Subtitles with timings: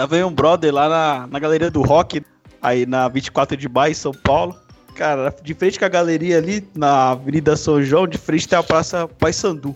[0.00, 2.22] Tava aí um brother lá na, na galeria do rock,
[2.62, 4.56] aí na 24 de maio, em São Paulo.
[4.94, 8.62] Cara, de frente com a galeria ali, na Avenida São João, de frente tem a
[8.62, 9.74] Praça Paysandu.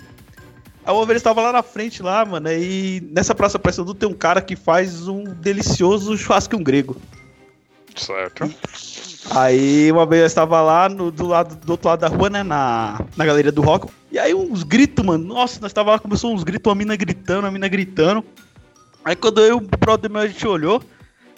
[0.82, 4.14] Aí uma vez estava lá na frente, lá, mano, e nessa Praça Paysandu tem um
[4.14, 6.96] cara que faz um delicioso churrasco grego.
[7.94, 8.50] Certo.
[9.30, 12.42] Aí uma vez eu estava lá no, do, lado, do outro lado da rua, né?
[12.42, 13.92] Na, na galeria do rock.
[14.10, 15.22] E aí uns gritos, mano.
[15.22, 18.24] Nossa, nós tava lá, começou uns gritos, uma mina gritando, uma mina gritando.
[19.04, 20.82] Aí quando eu e o brother meu a gente olhou,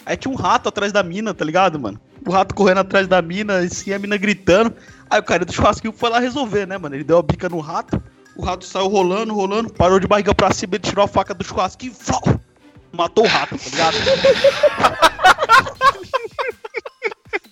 [0.05, 1.99] aí tinha um rato atrás da mina, tá ligado, mano?
[2.25, 4.73] O rato correndo atrás da mina, assim, a mina gritando.
[5.09, 6.95] Aí o cara do churrasquinho foi lá resolver, né, mano?
[6.95, 8.01] Ele deu a bica no rato,
[8.35, 11.43] o rato saiu rolando, rolando, parou de barriga pra cima, ele tirou a faca do
[11.43, 13.97] churrasquinho e matou o rato, tá ligado?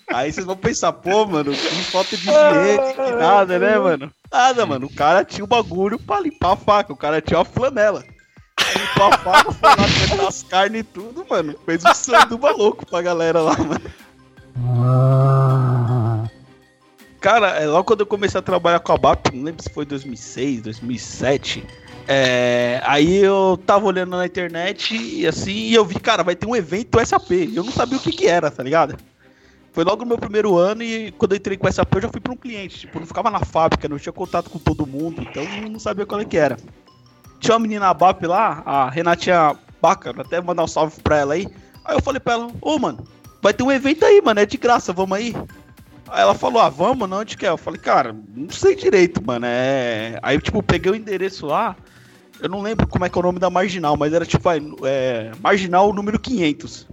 [0.08, 4.10] Aí vocês vão pensar, pô, mano, que falta de higiene, que nada, né, mano?
[4.32, 4.86] Nada, mano.
[4.86, 8.02] O cara tinha o bagulho pra limpar a faca, o cara tinha uma flanela.
[8.94, 9.76] Faca, foi lá
[10.08, 11.54] pegar as carnes e tudo, mano.
[11.64, 13.80] Fez um sanduba louco pra galera lá, mano.
[17.20, 19.84] Cara, é, logo quando eu comecei a trabalhar com a BAP, não lembro se foi
[19.84, 21.64] 2006, 2007.
[22.08, 26.46] É, aí eu tava olhando na internet e assim, e eu vi, cara, vai ter
[26.46, 27.32] um evento SAP.
[27.54, 28.96] Eu não sabia o que que era, tá ligado?
[29.72, 32.20] Foi logo no meu primeiro ano e quando eu entrei com SAP eu já fui
[32.20, 32.78] para um cliente.
[32.78, 36.20] Tipo, não ficava na fábrica, não tinha contato com todo mundo, então não sabia qual
[36.20, 36.56] é que era.
[37.40, 41.46] Tinha uma menina BAP lá, a Renatinha Baca, até mandar um salve pra ela aí.
[41.84, 43.06] Aí eu falei pra ela, ô mano,
[43.42, 45.34] vai ter um evento aí, mano, é de graça, vamos aí.
[46.08, 47.48] Aí ela falou, ah, vamos, não, onde que é?
[47.48, 50.18] Eu falei, cara, não sei direito, mano, é...
[50.22, 51.76] Aí, tipo, peguei o endereço lá,
[52.40, 54.48] eu não lembro como é que é o nome da Marginal, mas era, tipo,
[54.84, 56.86] é, Marginal número 500.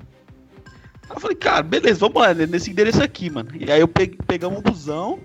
[1.09, 3.49] Aí eu falei, cara, beleza, vamos lá, nesse endereço aqui, mano.
[3.53, 5.19] E aí eu peguei, pegamos um busão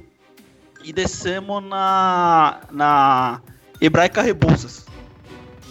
[0.84, 3.41] e descemos na, na
[3.80, 4.88] Hebraica Rebouças.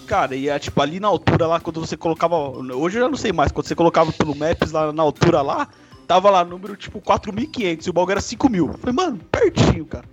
[0.08, 2.36] Cara, e é tipo ali na altura lá, quando você colocava.
[2.38, 5.68] Hoje eu já não sei mais, quando você colocava pelo Maps lá na altura lá,
[6.08, 8.78] tava lá número tipo 4.500 e o bagulho era 5.000.
[8.78, 10.06] Falei, mano, pertinho, cara.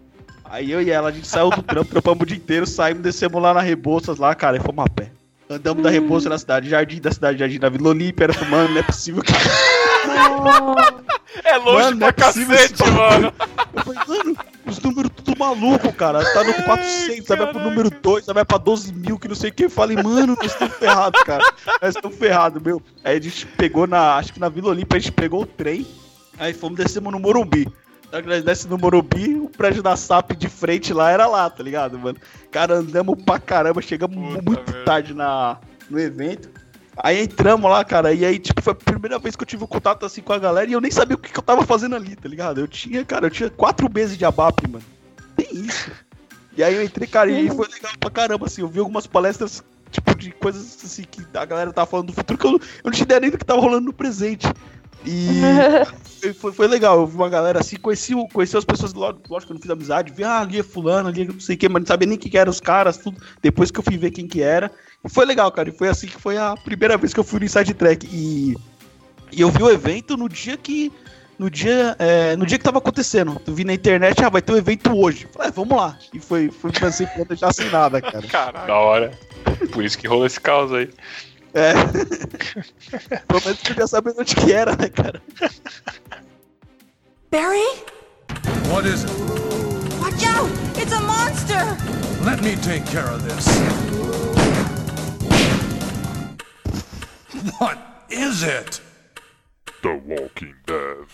[0.45, 3.41] Aí eu e ela, a gente saiu do trampo, trampamos o dia inteiro, saímos, descemos
[3.41, 5.13] lá na Rebouças lá, cara, e fomos a pé.
[5.49, 8.79] Andamos da Rebouça na cidade, Jardim da cidade, Jardim da Vila Olímpia, era fumando, não
[8.79, 11.05] é possível, cara.
[11.43, 13.33] É longe mano, pra é cacete, mano.
[13.75, 14.37] Eu falei, mano,
[14.67, 15.11] os números
[15.45, 16.25] maluco, cara.
[16.33, 19.35] Tá no 400, aí vai pro número 2, aí vai pra 12 mil, que não
[19.35, 19.65] sei o que.
[19.65, 21.45] Eu falei, mano, nós estamos ferrados, cara.
[21.81, 22.83] Nós estamos ferrados, meu.
[23.05, 25.87] Aí a gente pegou na, acho que na Vila Olímpia, a gente pegou o trem,
[26.39, 27.69] aí fomos descemos no Morumbi.
[28.11, 31.51] Na que nós desce no Morumbi, o prédio da SAP de frente lá era lá,
[31.51, 32.17] tá ligado, mano?
[32.51, 35.59] Cara, andamos pra caramba, chegamos Puta muito tarde na,
[35.91, 36.49] no evento.
[36.97, 39.67] Aí entramos lá, cara, e aí, tipo, foi a primeira vez que eu tive um
[39.67, 41.97] contato assim com a galera e eu nem sabia o que, que eu tava fazendo
[41.97, 42.61] ali, tá ligado?
[42.61, 44.85] Eu tinha, cara, eu tinha quatro meses de ABAP, mano.
[45.37, 45.91] Tem isso.
[46.57, 49.63] E aí eu entrei, cara, e foi legal pra caramba, assim, eu vi algumas palestras,
[49.91, 52.93] tipo, de coisas assim que a galera tava falando do futuro que eu, eu não
[52.93, 54.47] tinha ideia nem do que tava rolando no presente.
[55.05, 55.43] E
[56.35, 59.55] foi, foi legal, eu vi uma galera assim, conheci, conheci as pessoas, lógico que eu
[59.55, 61.83] não fiz amizade, vi, ah, ali é fulano, ali é não sei o que, mas
[61.83, 63.21] não sabia nem quem que eram os caras, tudo.
[63.43, 64.71] Depois que eu fui ver quem que era.
[65.05, 67.41] E foi legal, cara, e foi assim que foi a primeira vez que eu fui
[67.41, 68.09] no Inside Track.
[68.11, 68.57] E,
[69.33, 70.91] e eu vi o evento no dia que.
[71.39, 73.41] No dia, é, no dia que tava acontecendo.
[73.47, 75.27] Eu vi na internet, ah, vai ter um evento hoje.
[75.33, 75.99] Falei, é, vamos lá.
[76.13, 78.23] E foi, foi pensei conta já sem nada, cara.
[78.27, 78.67] Caralho.
[78.67, 79.19] Da hora.
[79.73, 80.91] Por isso que rolou esse caos aí.
[81.55, 81.73] É.
[83.27, 85.21] Pelo menos podia saber onde que era, né, cara?
[87.31, 87.83] Barry?
[88.71, 89.11] What is it?
[90.01, 90.51] Watch out!
[90.77, 91.65] It's a monster!
[92.25, 93.47] Let me take care of this.
[97.59, 97.79] What
[98.09, 98.84] is it?
[99.85, 101.07] The Walking Dead.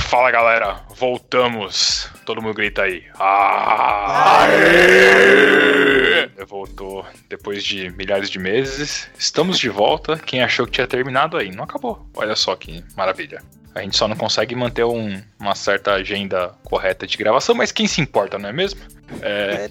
[0.00, 2.10] Fala galera, voltamos.
[2.26, 3.04] Todo mundo grita aí.
[3.20, 4.42] Ah!
[4.42, 6.28] Aê!
[6.44, 9.08] Voltou depois de milhares de meses.
[9.16, 10.18] Estamos de volta.
[10.18, 12.04] Quem achou que tinha terminado aí, não acabou.
[12.16, 13.40] Olha só que maravilha.
[13.76, 17.86] A gente só não consegue manter um, uma certa agenda correta de gravação, mas quem
[17.86, 18.80] se importa, não é mesmo?
[19.22, 19.66] É.
[19.66, 19.70] é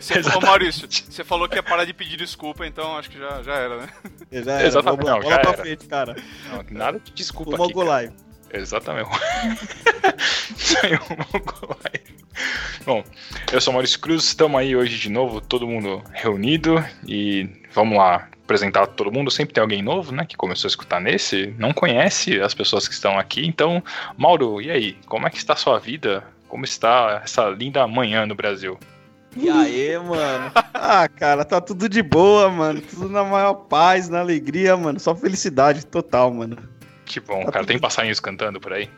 [0.00, 3.42] você falou, Maurício, você falou que ia parar de pedir desculpa, então acho que já,
[3.42, 3.88] já era, né?
[4.30, 4.66] Já era.
[4.66, 5.04] Exatamente.
[5.04, 5.52] Não, já era.
[5.54, 6.16] Frente, cara.
[6.50, 7.88] Não, nada de desculpa Fumou aqui.
[7.88, 8.14] Live.
[8.52, 9.10] Exatamente.
[10.56, 12.18] Saiu um
[12.84, 13.04] Bom,
[13.52, 18.28] eu sou Maurício Cruz, estamos aí hoje de novo, todo mundo reunido e vamos lá
[18.44, 19.30] apresentar todo mundo.
[19.30, 22.94] Sempre tem alguém novo, né, que começou a escutar nesse, não conhece as pessoas que
[22.94, 23.46] estão aqui.
[23.46, 23.82] Então,
[24.16, 24.96] Mauro, e aí?
[25.06, 26.24] Como é que está a sua vida?
[26.48, 28.78] Como está essa linda manhã no Brasil?
[29.38, 30.52] E aí, mano?
[30.80, 32.80] Ah, cara, tá tudo de boa, mano.
[32.80, 34.98] Tudo na maior paz, na alegria, mano.
[34.98, 36.56] Só felicidade total, mano.
[37.04, 37.58] Que bom, tá cara.
[37.58, 37.66] Tudo...
[37.66, 38.88] Tem passarinhos cantando por aí?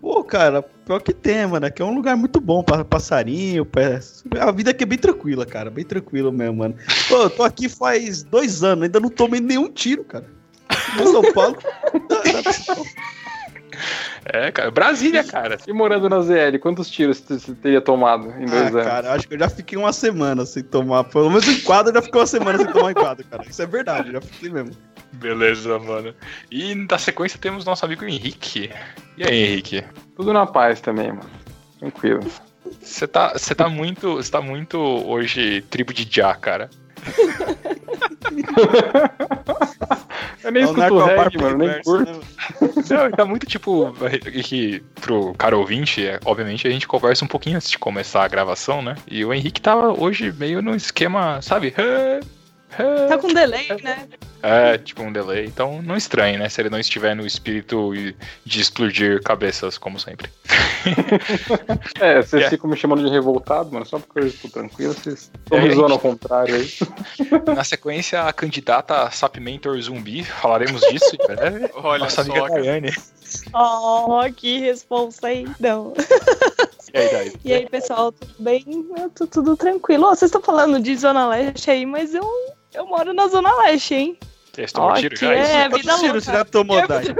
[0.00, 1.66] Pô, cara, pior que tem, mano.
[1.66, 3.66] Aqui é um lugar muito bom pra passarinho.
[3.66, 4.00] Pra...
[4.40, 5.68] A vida aqui é bem tranquila, cara.
[5.68, 6.76] Bem tranquila mesmo, mano.
[7.08, 10.26] Pô, eu tô aqui faz dois anos, ainda não tomei nenhum tiro, cara.
[10.98, 11.58] Em São Paulo.
[14.24, 14.70] É, cara.
[14.70, 15.58] Brasília, cara.
[15.66, 18.84] E morando na ZL, quantos tiros você teria tomado em dois Ah, anos?
[18.84, 21.04] cara, acho que eu já fiquei uma semana sem tomar.
[21.04, 23.44] Pelo menos em quadro eu já fiquei uma semana sem tomar em quadro, cara.
[23.48, 24.74] Isso é verdade, já fiquei mesmo.
[25.12, 26.14] Beleza, mano.
[26.50, 28.70] E na sequência temos nosso amigo Henrique.
[29.16, 29.84] E aí, Henrique?
[30.16, 31.30] Tudo na paz também, mano.
[31.78, 32.20] Tranquilo.
[32.80, 34.16] Você tá, você tá muito.
[34.16, 36.68] Você tá muito hoje tribo de Já, cara.
[40.42, 42.12] Eu nem É o escuto narcobar reggae, mano, nem curto.
[42.12, 42.20] né?
[42.90, 43.94] Não, tá muito tipo.
[44.44, 48.28] Que pro cara ouvinte, é, obviamente a gente conversa um pouquinho antes de começar a
[48.28, 48.96] gravação, né?
[49.10, 51.74] E o Henrique tava hoje meio no esquema, sabe?
[53.08, 54.08] Tá com delay, né?
[54.42, 55.46] É, tipo um delay.
[55.46, 56.48] Então não estranhe, né?
[56.48, 57.92] Se ele não estiver no espírito
[58.44, 60.30] de explodir cabeças, como sempre.
[62.00, 62.50] É, vocês É.
[62.50, 65.74] ficam me chamando de revoltado, mano, só porque eu estou tranquilo, vocês estão É, me
[65.74, 66.68] zoando ao contrário aí.
[67.56, 70.22] Na sequência, a candidata Sap Mentor Zumbi.
[70.24, 71.70] Falaremos disso em breve.
[71.76, 72.48] Olha Nossa só, amiga.
[72.60, 72.92] Daiane.
[73.54, 75.94] Oh, que responsa aí, não.
[76.92, 77.32] E aí, Dai?
[77.44, 78.64] E aí, pessoal, tudo bem?
[78.98, 80.04] Eu tô tudo tranquilo.
[80.06, 82.24] Ó, vocês estão falando de Zona Leste aí, mas eu,
[82.74, 84.18] eu moro na Zona Leste, hein?
[84.52, 85.34] Vocês tomam tiro que já?
[85.34, 85.76] é- Isso?
[85.76, 86.20] vida louca.
[86.20, 87.04] você já tomou, Dai?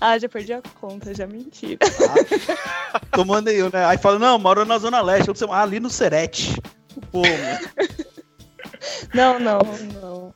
[0.00, 1.78] Ah, já perdi a conta, já mentira.
[3.10, 3.84] Tomando aí, né?
[3.84, 5.28] Aí fala, não, moro na Zona Leste.
[5.28, 6.60] Eu ah, ali no Serete.
[7.10, 7.92] Pô, mano.
[9.14, 10.34] Não, não, não.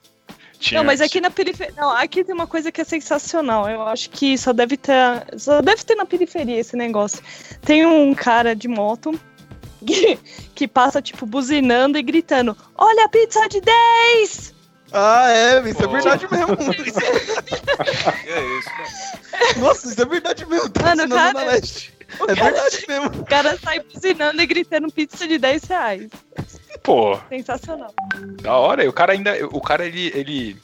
[0.73, 1.75] Não, mas aqui na periferia.
[1.77, 3.69] Não, aqui tem uma coisa que é sensacional.
[3.69, 4.95] Eu acho que só deve ter.
[5.37, 7.21] Só deve ter na periferia esse negócio.
[7.63, 9.19] Tem um cara de moto
[9.87, 10.19] que,
[10.55, 14.55] que passa, tipo, buzinando e gritando: Olha a pizza de 10!
[14.93, 16.57] Ah, é, isso é verdade mesmo.
[16.87, 19.59] Isso é- É isso?
[19.59, 20.69] Nossa, isso é verdade mesmo.
[20.71, 21.95] Tá Mano, na cara, Zona Leste.
[22.21, 23.07] O É cara, verdade mesmo.
[23.21, 26.09] o cara sai buzinando e gritando pizza de 10 reais.
[26.85, 27.93] Pô, Sensacional.
[28.41, 28.85] da hora.
[28.85, 29.35] E o cara ainda.
[29.49, 30.13] O cara, ele.
[30.15, 30.57] ele...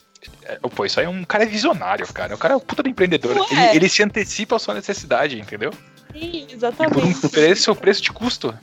[0.44, 2.34] é, Pô, isso aí é um cara visionário, cara.
[2.36, 3.36] O cara é um puta do empreendedor.
[3.50, 5.72] Ele, ele se antecipa à sua necessidade, entendeu?
[6.12, 7.28] Sim, E por um exatamente.
[7.28, 8.56] preço, preço de custo.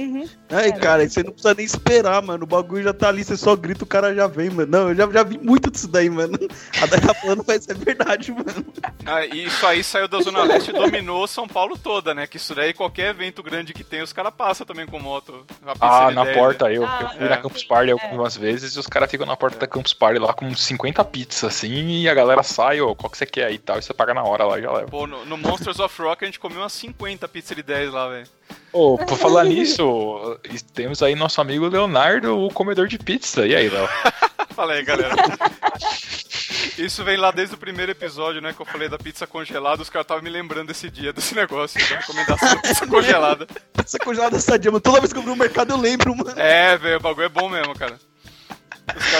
[0.00, 0.28] Uhum.
[0.50, 2.44] Ai, cara, você não precisa nem esperar, mano.
[2.44, 4.70] O bagulho já tá ali, você só grita, o cara já vem, mano.
[4.70, 6.38] Não, eu já, já vi muito disso daí, mano.
[6.80, 8.66] A Dai tá falando, mas é verdade, mano.
[9.06, 12.26] Ah, e isso aí saiu da Zona Leste e dominou São Paulo toda, né?
[12.26, 15.44] Que isso daí, qualquer evento grande que tem, os caras passam também com moto.
[15.80, 17.28] Ah, na 10, porta, eu, Ah, eu fui é.
[17.28, 17.92] na Campus Party É.
[17.92, 21.44] algumas vezes e os caras ficam na porta da Campus Party lá com 50 pizzas,
[21.44, 23.92] assim, e a galera sai, ô, qual que você quer aí e tal, e você
[23.94, 24.88] paga na hora lá e já leva.
[24.88, 28.08] Pô, no, no Monsters of Rock a gente comeu umas 50 pizzas de 10 lá,
[28.08, 28.26] velho.
[28.72, 30.38] Ô, por falar nisso,
[30.74, 33.46] temos aí nosso amigo Leonardo, o comedor de pizza.
[33.46, 33.88] E aí, Léo?
[34.54, 35.14] Fala aí, galera.
[36.78, 38.52] Isso vem lá desde o primeiro episódio, né?
[38.52, 39.82] Que eu falei da pizza congelada.
[39.82, 43.46] Os caras estavam me lembrando desse dia, desse negócio, da recomendação da pizza congelada.
[43.76, 44.80] Essa congelada sadia, mano.
[44.80, 46.38] Toda vez que eu vou no mercado eu lembro, mano.
[46.38, 47.98] É, velho, o bagulho é bom mesmo, cara.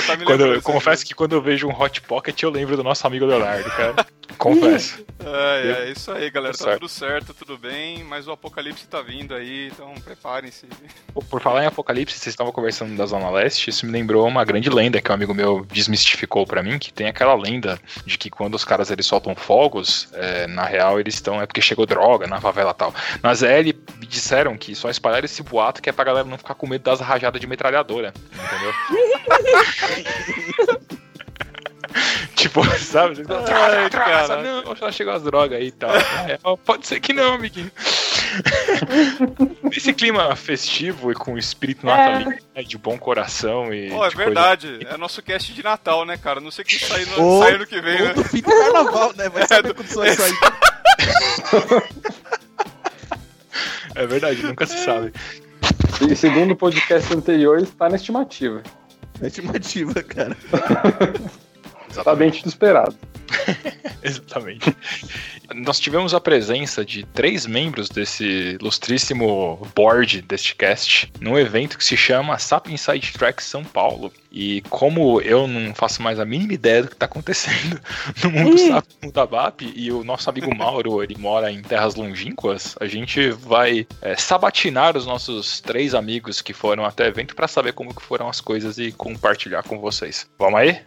[0.06, 2.82] Tá me Quando, eu confesso que quando eu vejo um Hot Pocket, eu lembro do
[2.82, 3.94] nosso amigo Leonardo, cara.
[4.38, 5.04] Confesso.
[5.22, 6.54] É, é isso aí, galera.
[6.54, 6.80] Tudo Tá certo.
[6.80, 10.66] tudo certo, tudo bem, mas o apocalipse tá vindo aí, então preparem-se.
[11.28, 14.70] Por falar em Apocalipse, vocês estavam conversando da Zona Leste, isso me lembrou uma grande
[14.70, 18.54] lenda que um amigo meu desmistificou pra mim, que tem aquela lenda de que quando
[18.54, 22.40] os caras eles soltam fogos, é, na real eles estão, é porque chegou droga na
[22.40, 22.94] favela e tal.
[23.22, 26.54] Na ZL me disseram que só espalharam esse boato que é pra galera não ficar
[26.54, 28.72] com medo das rajadas de metralhadora, entendeu?
[32.36, 33.16] Tipo, sabe?
[33.16, 34.36] Vocês falam, "Droga, Ai, caraca.
[34.42, 35.90] Não, já chegou as drogas aí e tal.
[35.94, 37.70] É, pode ser que não, amiguinho.
[39.64, 43.90] Nesse clima festivo e com espírito natalino, né, de bom coração e.
[43.90, 46.40] Ó, é coisa- verdade, é nosso cast de Natal, né, cara?
[46.40, 48.14] Não sei o que sai no, sai no que vem, Ou né?
[48.14, 49.28] do fim do carnaval, né?
[49.28, 50.38] Vai saber quando isso vai sair.
[53.96, 55.12] É verdade, nunca se sabe.
[56.08, 58.62] E segundo o podcast anterior, está na estimativa.
[59.22, 60.36] Estimativa, cara.
[61.88, 62.96] Está dentro do esperado.
[64.02, 64.74] Exatamente.
[65.54, 71.84] Nós tivemos a presença de três membros desse ilustríssimo board deste cast num evento que
[71.84, 74.12] se chama SAP Inside Track São Paulo.
[74.32, 77.80] E como eu não faço mais a mínima ideia do que está acontecendo
[78.22, 78.68] no mundo Ih.
[78.68, 82.86] SAP no mundo ABAP e o nosso amigo Mauro, ele mora em terras longínquas, a
[82.86, 87.72] gente vai é, sabatinar os nossos três amigos que foram até o evento para saber
[87.72, 90.28] como que foram as coisas e compartilhar com vocês.
[90.38, 90.80] Vamos aí?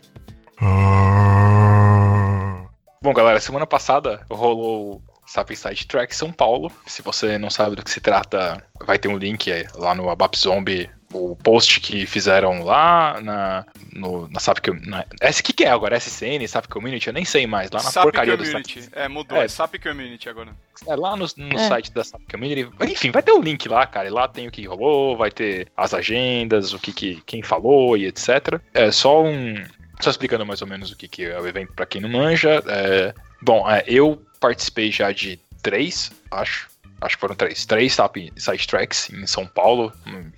[3.03, 6.71] Bom, galera, semana passada rolou o SAP Inside Track São Paulo.
[6.87, 10.09] Se você não sabe do que se trata, vai ter um link aí lá no
[10.09, 15.65] ABAP Zombie o post que fizeram lá na, no, na SAP na Esse que, que
[15.65, 15.99] é agora?
[15.99, 17.07] SCN, SAP Community?
[17.07, 17.69] Eu nem sei mais.
[17.71, 18.83] Lá na SAP porcaria do Community.
[18.83, 18.93] site.
[18.95, 19.37] É, mudou.
[19.37, 19.43] É.
[19.43, 19.47] É.
[19.49, 20.55] SAP Community agora.
[20.87, 21.67] É lá no, no É.
[21.67, 22.69] site da SAP Community.
[22.89, 24.07] Enfim, vai ter o link lá, cara.
[24.07, 27.97] E lá tem o que rolou, vai ter as agendas, o que, que quem falou
[27.97, 28.61] e etc.
[28.73, 29.55] É só um.
[30.03, 32.61] Só explicando mais ou menos o que, que é o evento pra quem não manja.
[32.67, 36.67] É, bom, é, eu participei já de três, acho.
[36.99, 37.65] Acho que foram três.
[37.65, 39.93] Três SAP Side Tracks em São Paulo.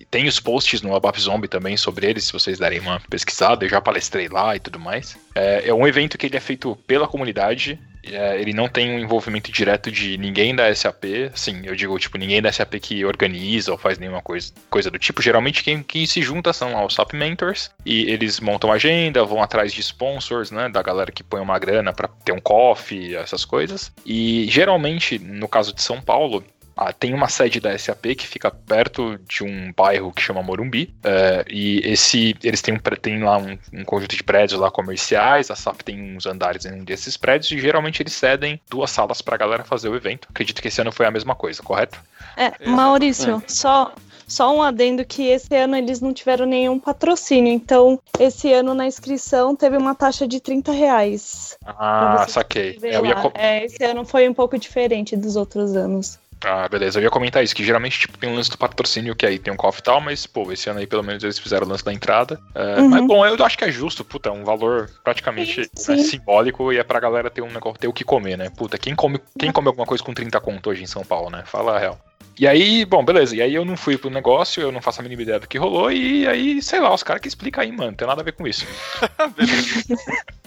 [0.08, 3.64] Tem os posts no Abap Zombie também sobre eles, se vocês derem uma pesquisada.
[3.64, 5.16] Eu já palestrei lá e tudo mais.
[5.34, 7.76] É, é um evento que ele é feito pela comunidade.
[8.10, 11.04] É, ele não tem um envolvimento direto de ninguém da SAP.
[11.32, 14.98] Assim, eu digo, tipo, ninguém da SAP que organiza ou faz nenhuma coisa, coisa do
[14.98, 15.22] tipo.
[15.22, 17.70] Geralmente quem, quem se junta são lá os SAP Mentors.
[17.84, 20.68] E eles montam agenda, vão atrás de sponsors, né?
[20.68, 23.92] Da galera que põe uma grana pra ter um coffee, essas coisas.
[24.04, 26.44] E geralmente, no caso de São Paulo,
[26.76, 30.94] ah, tem uma sede da SAP que fica perto de um bairro que chama Morumbi.
[31.02, 35.50] é, e esse eles têm, um, tem lá um, um conjunto de prédios lá comerciais.
[35.50, 37.50] A SAP tem uns andares em um desses prédios.
[37.50, 40.28] E geralmente eles cedem duas salas pra galera fazer o evento.
[40.30, 41.98] Acredito que esse ano foi a mesma coisa, correto?
[42.36, 43.94] É, Maurício, só,
[44.28, 47.54] só um adendo que esse ano eles não tiveram nenhum patrocínio.
[47.54, 51.56] Então, esse ano na inscrição teve uma taxa de 30 reais.
[51.64, 52.78] Ah, saquei.
[52.82, 56.18] É, eu ia É, esse ano foi um pouco diferente dos outros anos.
[56.44, 56.98] Ah, beleza.
[56.98, 59.52] Eu ia comentar isso, que geralmente tipo, tem um lance do patrocínio que aí tem
[59.52, 61.84] um coffee e tal, mas, pô, esse ano aí pelo menos eles fizeram o lance
[61.84, 62.40] da entrada.
[62.54, 62.90] É, Uhum.
[62.90, 65.98] Mas, bom, eu acho que é justo, puta, é um valor praticamente né, sim.
[65.98, 68.50] simbólico e é pra galera ter um negócio, ter o que comer, né?
[68.50, 71.42] Puta, quem come, quem come alguma coisa com 30 conto hoje em São Paulo, né?
[71.46, 71.98] Fala a real.
[72.38, 73.34] E aí, bom, beleza.
[73.34, 75.56] E aí eu não fui pro negócio, eu não faço a mínima ideia do que
[75.56, 78.24] rolou, e aí, sei lá, os caras que explicam aí, mano, não tem nada a
[78.24, 78.66] ver com isso.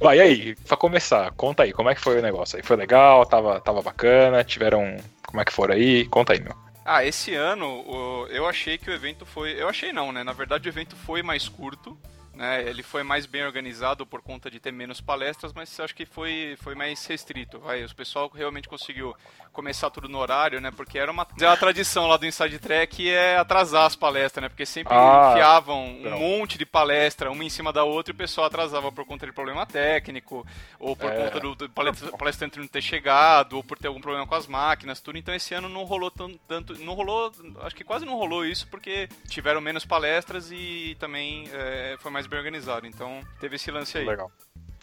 [0.00, 2.62] Vai, aí, pra começar, conta aí, como é que foi o negócio aí?
[2.62, 4.96] Foi legal, tava, tava bacana, tiveram.
[5.26, 6.04] Como é que foram aí?
[6.06, 6.54] Conta aí, meu.
[6.84, 9.52] Ah, esse ano eu achei que o evento foi.
[9.52, 10.24] Eu achei não, né?
[10.24, 11.96] Na verdade o evento foi mais curto.
[12.34, 16.06] Né, ele foi mais bem organizado por conta de ter menos palestras, mas acho que
[16.06, 17.58] foi, foi mais restrito.
[17.58, 19.14] Vai, o pessoal realmente conseguiu
[19.52, 20.70] começar tudo no horário, né?
[20.70, 24.48] Porque era uma, a tradição lá do Inside Track é atrasar as palestras, né?
[24.48, 26.18] Porque sempre Ah, enfiavam um não.
[26.18, 29.32] monte de palestra, uma em cima da outra, e o pessoal atrasava por conta de
[29.32, 30.46] problema técnico,
[30.78, 31.24] ou por É.
[31.24, 34.46] conta do, do palestra- palestrante não ter chegado, ou por ter algum problema com as
[34.46, 35.18] máquinas, tudo.
[35.18, 36.72] Então esse ano não rolou tan- tanto.
[36.82, 37.30] Não rolou.
[37.60, 42.22] Acho que quase não rolou isso, porque tiveram menos palestras e também é, foi mais
[42.32, 42.86] bem organizado.
[42.86, 44.04] Então teve esse lance aí.
[44.04, 44.30] Legal.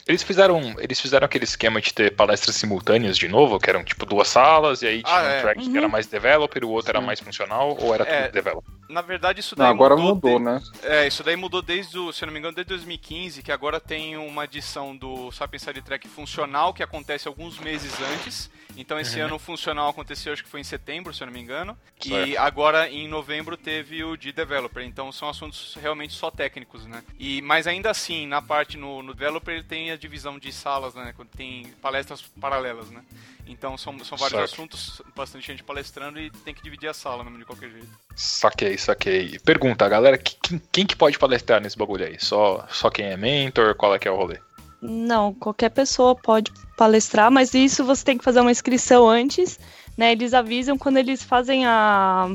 [0.08, 4.06] Eles fizeram, eles fizeram aquele esquema de ter palestras simultâneas de novo, que eram tipo
[4.06, 5.41] duas salas, e aí tinha Ah, um é.
[5.41, 7.06] track que era mais developer, o outro era Sim.
[7.06, 8.24] mais funcional, ou era É.
[8.24, 8.74] tudo developer?
[8.89, 10.15] Na verdade, isso Não, daí agora mudou.
[10.15, 10.62] mudou, de- né?
[10.81, 13.79] É, isso daí mudou desde o, se eu não me engano, desde 2015, que agora
[13.79, 18.50] tem uma edição do SAP Inside Track funcional que acontece alguns meses antes.
[18.75, 21.39] Então esse ano o funcional aconteceu, acho que foi em setembro, se eu não me
[21.39, 21.77] engano.
[22.03, 22.38] E Certo.
[22.39, 24.84] agora em novembro teve o de developer.
[24.84, 27.03] Então são assuntos realmente só técnicos, né?
[27.19, 30.96] E mas ainda assim, na parte no, no developer ele tem a divisão de salas,
[30.96, 31.13] né?
[31.15, 33.03] Quando tem palestras paralelas, né?
[33.50, 34.53] Então são, são vários Certo.
[34.53, 37.88] assuntos, bastante gente palestrando e tem que dividir a sala mesmo de qualquer jeito.
[38.15, 39.39] Saquei, saquei.
[39.39, 42.18] Pergunta, galera, que- quem, quem que pode palestrar nesse bagulho aí?
[42.20, 43.74] Só, só quem é mentor?
[43.75, 44.39] Qual é que é o rolê?
[44.82, 49.60] Não, qualquer pessoa pode palestrar, mas isso você tem que fazer uma inscrição antes,
[49.98, 50.12] né?
[50.13, 52.27] Eles avisam quando eles fazem a,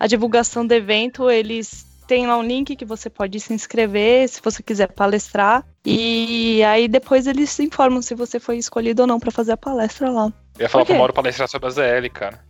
[0.00, 4.40] a divulgação do evento, eles têm lá um link que você pode se inscrever se
[4.42, 5.64] você quiser palestrar.
[5.84, 10.10] E aí depois eles informam se você foi escolhido ou não para fazer a palestra
[10.10, 10.32] lá.
[10.58, 12.40] Eu ia falar pro Mauro palestrar sobre a ZL, cara.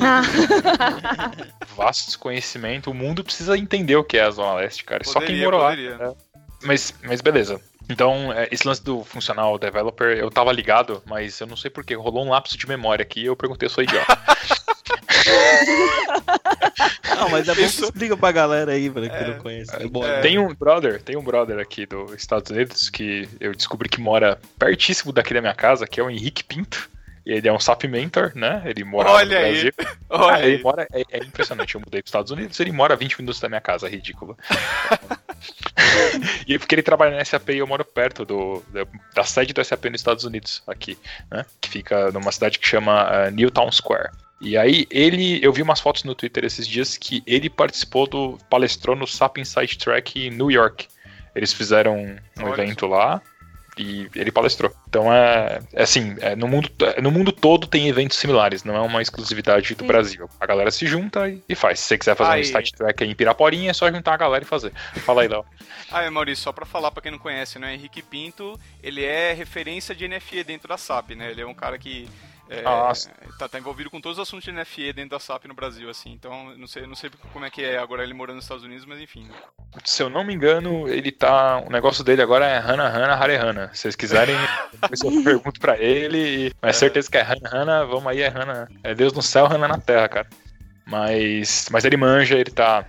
[0.00, 0.22] Ah,
[1.76, 2.90] Vasto desconhecimento.
[2.90, 5.04] O mundo precisa entender o que é a Zona Leste, cara.
[5.04, 5.70] Só quem Poderia, morou lá.
[5.70, 5.96] poderia.
[6.00, 6.14] É.
[6.62, 7.60] Mas, mas beleza.
[7.88, 11.94] Então, é, esse lance do funcional developer, eu tava ligado, mas eu não sei porquê.
[11.94, 14.18] Rolou um lapso de memória aqui e eu perguntei, eu sou idiota.
[17.16, 19.74] Não, mas é bom que Isso- explica pra galera aí, pra quem não conhece.
[19.74, 20.20] É bom, né?
[20.20, 24.38] Tem um brother, tem um brother aqui dos Estados Unidos que eu descobri que mora
[24.58, 26.90] pertíssimo daqui da minha casa, que é o Henrique Pinto.
[27.24, 28.62] E ele é um SAP Mentor, né?
[28.64, 29.52] Ele mora Olha no aí.
[29.52, 29.72] Brasil.
[30.08, 30.62] Olha Ah, ele aí.
[30.62, 31.74] mora, é, é impressionante.
[31.74, 34.38] Eu mudei para os Estados Unidos, ele mora a 20 minutos da minha casa, ridículo.
[36.46, 39.64] e porque ele trabalha na SAP e eu moro perto do, da, da sede do
[39.64, 40.96] SAP nos Estados Unidos, aqui,
[41.28, 41.44] né?
[41.60, 44.10] Que fica numa cidade que chama uh, Newtown Square.
[44.40, 48.38] E aí ele, eu vi umas fotos no Twitter esses dias que ele participou do,
[48.50, 50.86] palestrou no SAP Insight Track em New York.
[51.34, 53.22] Eles fizeram um Olha evento lá
[53.78, 54.74] e ele palestrou.
[54.88, 58.74] Então é, é assim, é, no, mundo, é, no mundo todo tem eventos similares, não
[58.74, 59.86] é uma exclusividade do Sim.
[59.86, 60.30] Brasil.
[60.40, 61.80] A galera se junta e, e faz.
[61.80, 62.40] Se você quiser fazer Aí.
[62.40, 64.72] um Insight Track aí em Piraporinha, é só juntar a galera e fazer.
[65.04, 65.44] Fala aí, Léo.
[65.88, 67.72] Ah, é, Maurício, só pra falar pra quem não conhece, né?
[67.72, 71.30] Henrique Pinto, ele é referência de NFE dentro da SAP, né?
[71.30, 72.08] Ele é um cara que
[72.48, 72.62] É,
[73.38, 76.12] tá, tá envolvido com todos os assuntos de NFE dentro da SAP no Brasil, assim.
[76.12, 78.84] Então, não sei, não sei como é que é agora ele morando nos Estados Unidos,
[78.86, 79.24] mas enfim.
[79.24, 79.34] né?
[79.84, 81.58] Se eu não me engano, ele tá.
[81.58, 83.70] O negócio dele agora é Hana Hana Hare Hana.
[83.74, 84.36] Se vocês quiserem,
[85.04, 86.52] eu pergunto pra ele.
[86.62, 88.68] Mas certeza que é Hana Hana, vamos aí, é Hana.
[88.82, 90.28] É Deus no céu, Hana na terra, cara.
[90.86, 91.68] Mas.
[91.70, 92.86] Mas ele manja, ele tá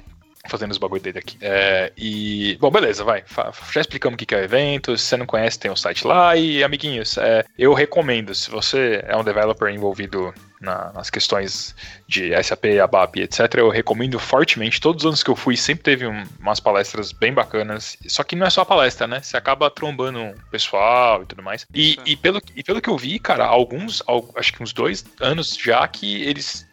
[0.47, 1.37] fazendo os bagulho dele aqui.
[1.41, 2.57] É, e.
[2.59, 3.23] Bom, beleza, vai.
[3.71, 4.97] Já explicamos o que é o evento.
[4.97, 6.35] Se você não conhece, tem o site lá.
[6.35, 11.75] E, amiguinhos, é, eu recomendo, se você é um developer envolvido na- nas questões
[12.07, 14.81] de SAP, ABAP, etc., eu recomendo fortemente.
[14.81, 17.95] Todos os anos que eu fui, sempre teve um- umas palestras bem bacanas.
[18.07, 19.21] Só que não é só a palestra, né?
[19.21, 21.65] Você acaba trombando um pessoal e tudo mais.
[21.73, 25.05] E, e pelo, e pelo que eu vi, cara, alguns, al- acho que uns dois
[25.21, 26.66] anos já que eles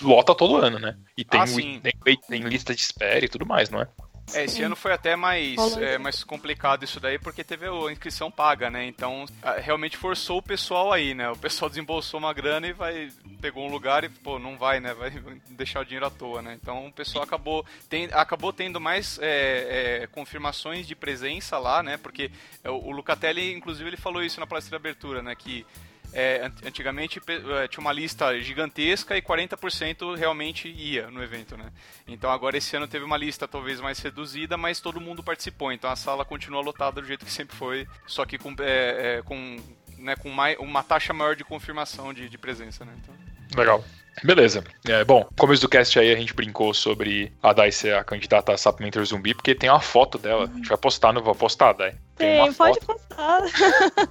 [0.00, 0.96] lota todo ano, né?
[1.16, 1.80] E tem, Ah, sim.
[1.82, 3.88] tem, wait- tem lista de espera e tudo mais, não é?
[4.34, 8.30] É, esse ano foi até mais, é, mais complicado isso daí, porque teve a inscrição
[8.30, 8.86] paga, né?
[8.86, 9.26] Então,
[9.60, 11.28] realmente forçou o pessoal aí, né?
[11.28, 13.08] O pessoal desembolsou uma grana e vai
[13.40, 14.94] pegou um lugar e, pô, não vai, né?
[14.94, 15.10] Vai
[15.50, 16.56] deixar o dinheiro à toa, né?
[16.62, 21.96] Então, o pessoal acabou, tem, acabou tendo mais é, é, confirmações de presença lá, né?
[21.96, 22.30] Porque
[22.62, 25.34] é, o, o Lucatelli, inclusive, ele falou isso na palestra de abertura, né?
[25.34, 25.66] Que
[26.12, 31.72] é, an- antigamente é, tinha uma lista gigantesca e 40% realmente ia no evento, né?
[32.06, 35.72] Então agora esse ano teve uma lista talvez mais reduzida, mas todo mundo participou.
[35.72, 39.22] Então a sala continua lotada do jeito que sempre foi, só que com, é, é,
[39.22, 39.56] com,
[39.98, 42.92] né, com mai- uma taxa maior de confirmação de, de presença, né?
[43.02, 43.14] Então,
[43.56, 43.84] Legal.
[44.22, 44.62] Beleza.
[44.86, 48.52] É, bom, começo do cast aí a gente brincou sobre a Dai ser a candidata
[48.52, 50.44] a SAP Mentor Zumbi, porque tem uma foto dela.
[50.44, 51.94] A gente vai postar, não vou postar, Dai.
[52.16, 52.98] Tem, uma pode foto.
[53.00, 53.40] postar.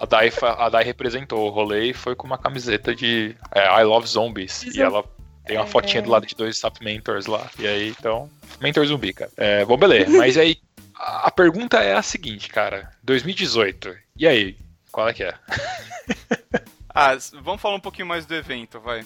[0.00, 3.84] A Dai, a Dai representou o rolê e foi com uma camiseta de é, I
[3.84, 4.62] Love Zombies.
[4.64, 5.04] E Zom- ela
[5.46, 5.68] tem uma É.
[5.68, 7.48] fotinha do lado de dois SAP Mentors lá.
[7.58, 8.28] E aí, então,
[8.60, 9.30] Mentor Zumbi, cara.
[9.36, 10.10] É, bom, beleza.
[10.18, 10.56] Mas aí,
[10.98, 12.90] a pergunta é a seguinte, cara.
[13.02, 13.94] 2018.
[14.16, 14.56] E aí?
[14.90, 15.34] Qual é que é?
[16.96, 19.04] Ah, vamos falar um pouquinho mais do evento, vai.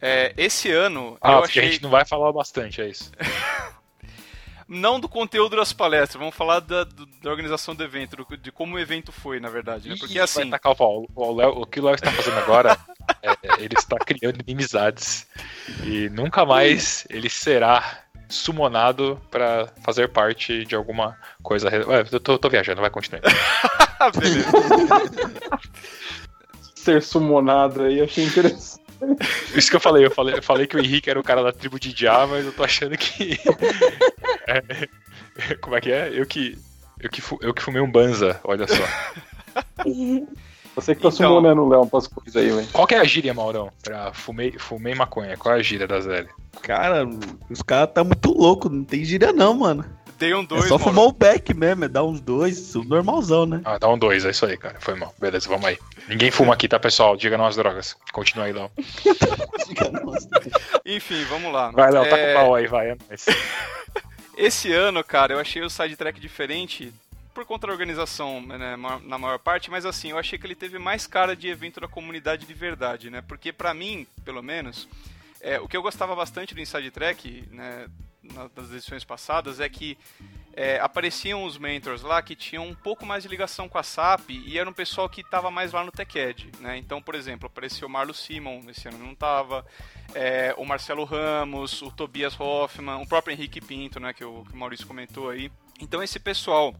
[0.00, 3.10] É, esse ano Ah, eu achei a gente não vai falar bastante, é isso.
[4.66, 8.52] não do conteúdo das palestras, vamos falar da, do- da organização do evento, do- de
[8.52, 9.96] como o evento foi, na verdade, né?
[9.98, 12.78] Porque Ih, assim, Vai tacar o, o, Léo- o que o Léo está fazendo agora,
[13.22, 15.26] é, ele está criando inimizades.
[15.84, 21.68] E nunca mais ele será sumonado para fazer parte de alguma coisa.
[21.68, 23.22] Ué, eu tô, tô viajando, vai continuar.
[24.16, 24.46] Beleza.
[26.76, 28.79] Ser sumonado aí, achei interessante.
[29.54, 31.52] Isso que eu falei, eu falei, eu falei que o Henrique era o cara da
[31.52, 33.38] tribo de Jah, mas eu tô achando que.
[34.46, 36.10] É, como é que é?
[36.12, 36.58] Eu que.
[36.98, 38.82] Eu que, eu que fumei um banza, olha só.
[40.76, 41.10] Você que tá Então.
[41.10, 42.68] sumonando o Léo pras coisas aí, velho.
[42.72, 43.70] Qual que é a gíria, Maurão?
[43.82, 45.36] Pra fumei, fumei maconha.
[45.36, 46.26] Qual é a gíria da Zé?
[46.62, 47.08] Cara,
[47.48, 49.84] os caras tá muito louco, não tem gíria não, mano.
[50.20, 50.92] Dei um dois, é só Mauro.
[50.92, 53.62] fumar o back mesmo, é dar uns dois, o normalzão, né?
[53.64, 54.78] Ah, dá um dois, é isso aí, cara.
[54.78, 55.14] Foi mal.
[55.18, 55.78] Beleza, vamos aí.
[56.08, 57.16] Ninguém fuma aqui, tá, pessoal?
[57.16, 57.96] Diga não às drogas.
[58.12, 58.70] Continua aí, Léo.
[60.84, 61.70] Enfim, vamos lá.
[61.70, 62.90] Vai, Léo, tá É, com o pau aí, vai.
[62.90, 63.24] É nóis.
[64.36, 66.92] Esse ano, cara, eu achei o sidetrack diferente
[67.32, 70.78] por conta da organização, né, na maior parte, mas assim, eu achei que ele teve
[70.78, 73.22] mais cara de evento da comunidade de verdade, né?
[73.26, 74.86] Porque pra mim, pelo menos,
[75.40, 77.86] é, o que eu gostava bastante do Inside Track, né,
[78.22, 79.96] nas edições passadas, é que
[80.52, 84.30] é, apareciam os mentors lá que tinham um pouco mais de ligação com a SAP
[84.30, 86.76] e era um pessoal que estava mais lá no TechEd, né?
[86.76, 89.64] Então, por exemplo, apareceu o Marlo Simon, esse ano não estava,
[90.14, 94.52] é, o Marcelo Ramos, o Tobias Hoffman, o próprio Henrique Pinto, né, que o, que
[94.52, 95.50] o Maurício comentou aí.
[95.80, 96.74] Então, esse pessoal,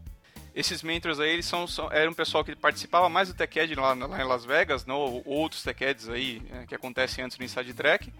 [0.53, 4.21] esses mentors aí, eles são, são um pessoal que participava mais do TechEd lá, lá
[4.21, 8.11] em Las Vegas, não, ou outros TechEds aí é, que acontecem antes do Inside Track.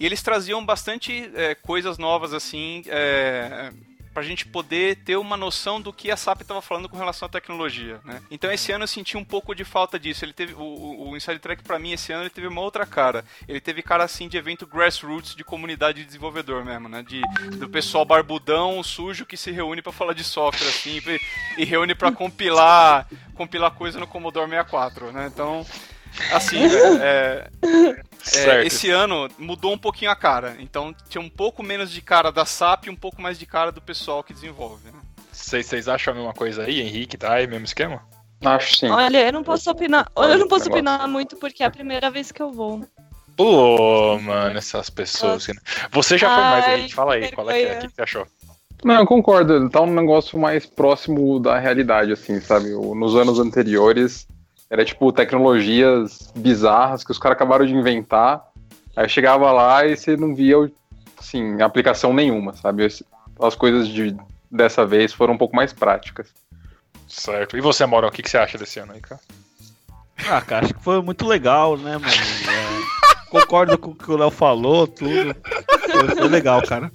[0.00, 3.70] E eles traziam bastante é, coisas novas assim, é,
[4.14, 7.28] pra gente poder ter uma noção do que a SAP estava falando com relação à
[7.28, 8.22] tecnologia, né?
[8.30, 10.24] Então esse ano eu senti um pouco de falta disso.
[10.24, 12.86] Ele teve o, o, o Inside Track para mim esse ano ele teve uma outra
[12.86, 13.24] cara.
[13.46, 17.02] Ele teve cara assim de evento grassroots de comunidade de desenvolvedor mesmo, né?
[17.02, 17.20] De
[17.58, 21.94] do pessoal barbudão, sujo que se reúne para falar de software assim e, e reúne
[21.94, 25.30] para compilar compilar coisa no Commodore 64, né?
[25.32, 25.64] Então
[26.32, 26.58] assim,
[27.02, 28.66] é, é, Certo.
[28.66, 30.56] esse ano mudou um pouquinho a cara.
[30.58, 33.72] Então tinha um pouco menos de cara da SAP e um pouco mais de cara
[33.72, 34.86] do pessoal que desenvolve.
[34.86, 34.98] Né?
[35.32, 37.16] Vocês vocês acham a mesma coisa aí, Henrique?
[37.16, 38.02] Tá aí, mesmo esquema?
[38.44, 38.88] Acho sim.
[38.88, 40.10] Olha, eu não posso opinar.
[40.16, 42.84] Eu não posso opinar muito porque é a primeira vez que eu vou.
[43.36, 45.46] Pô, mano, essas pessoas.
[45.46, 45.52] que-
[45.92, 46.94] Você já foi mais, Ai, Henrique.
[46.94, 47.74] Fala aí, qual é que é?
[47.76, 48.26] Que você achou?
[48.84, 49.68] Não, eu concordo.
[49.68, 52.70] Tá um negócio mais próximo da realidade, assim, sabe?
[52.70, 54.26] Nos anos anteriores,
[54.70, 58.42] era tipo tecnologias bizarras que os caras acabaram de inventar.
[58.96, 60.56] Aí chegava lá e você não via,
[61.18, 62.86] assim, aplicação nenhuma, sabe?
[63.40, 64.16] As coisas de,
[64.50, 66.28] dessa vez foram um pouco mais práticas.
[67.08, 67.56] Certo.
[67.56, 69.20] E você, Mauro, o que que você acha desse ano aí, cara?
[70.28, 72.12] Ah, cara, acho que foi muito legal, né, mano?
[73.30, 75.34] concordo com o que o Léo falou, tudo.
[75.90, 76.90] Foi, foi legal, cara.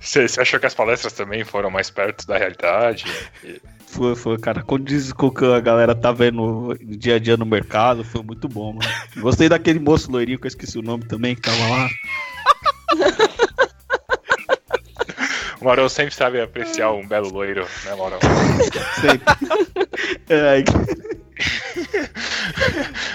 [0.00, 3.04] Você você achou que as palestras também foram mais perto da realidade?
[3.44, 3.60] E-
[3.96, 4.62] Foi, foi, cara.
[4.62, 8.22] Condiz com o que a galera tá vendo no dia a dia no mercado, foi
[8.22, 8.88] muito bom, mano.
[9.16, 11.88] Gostei daquele moço loirinho que eu esqueci o nome também, que tava lá.
[15.58, 18.18] O Maurão sempre sabe apreciar um belo loiro, né, Maurão?
[19.00, 19.24] Sempre.
[20.28, 20.62] É,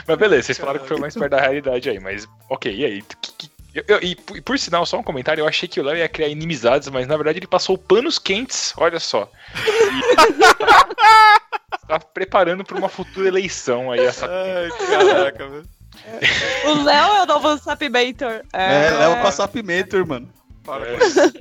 [0.08, 3.02] Mas beleza, vocês falaram que foi mais perto da realidade aí, mas ok, e aí?
[3.02, 5.80] Que- que- eu- eu- e, por- e por sinal, só um comentário, eu achei que
[5.80, 9.30] o Léo ia criar inimizades, mas na verdade ele passou panos quentes, olha só.
[11.84, 14.26] E tá preparando para uma futura eleição aí essa.
[14.28, 15.66] Ai, caraca, velho.
[16.66, 18.42] O Léo é o novo Sapimentor.
[18.54, 20.30] é, leva com a Sapimentor, mano.
[20.64, 20.98] Para É.
[20.98, 21.34] com isso.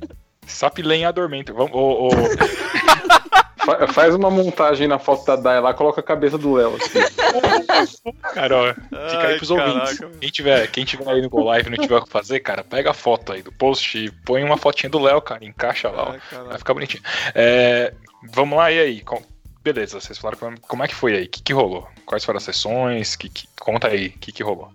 [0.47, 1.53] Saplen Adormento.
[1.53, 2.09] Vamos, ô, ô,
[3.65, 6.75] Fa- Faz uma montagem na foto da Dai lá, coloca a cabeça do Léo.
[6.75, 8.11] assim.
[8.33, 9.73] cara, ó, fica aí Ai, pros ouvintes.
[9.73, 10.19] caraca, velho.
[10.19, 12.63] Quem tiver, quem tiver aí no Go Live e não tiver o que fazer, cara,
[12.63, 16.09] pega a foto aí do post e põe uma fotinha do Léo, cara, encaixa lá,
[16.09, 16.11] ó.
[16.11, 16.43] Ai.
[16.47, 17.03] Vai ficar bonitinho.
[17.35, 17.93] É,
[18.33, 19.01] vamos lá, e aí?
[19.01, 19.21] Com-
[19.63, 21.25] Beleza, vocês falaram como, como é que foi aí?
[21.25, 21.87] O que, que rolou?
[22.05, 23.15] Quais foram as sessões?
[23.15, 24.71] Que, que- Conta aí, o que, que rolou?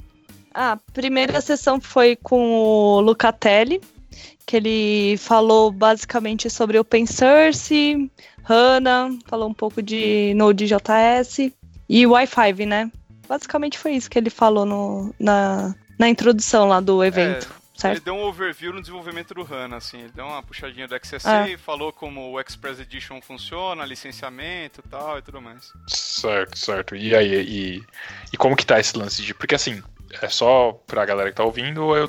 [0.55, 3.81] A primeira sessão foi com o Lucatelli,
[4.47, 8.09] que ele falou basicamente sobre open source,
[8.49, 11.53] HANA, falou um pouco de Node.js
[11.89, 12.91] e Wi-Fi, né?
[13.29, 18.05] Basicamente foi isso que ele falou no, na, na introdução lá do evento, Ele certo?
[18.05, 19.99] deu um overview no desenvolvimento do HANA, assim.
[19.99, 21.47] Ele deu uma puxadinha do XCC, Ah.
[21.59, 25.73] falou como o Express Edition funciona, licenciamento e tal e tudo mais.
[25.89, 26.95] Certo, certo.
[26.95, 27.83] E aí, e,
[28.33, 29.35] e como que tá esse lance de.
[29.35, 29.83] Porque assim,
[30.23, 32.09] é só pra galera que tá ouvindo, eu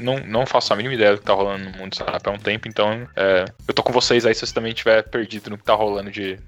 [0.00, 2.38] não- não, faço a mínima ideia do que tá rolando no mundo startup há um
[2.38, 5.64] tempo, então é, eu tô com vocês aí se você também estiver perdido no que
[5.64, 6.38] tá rolando de.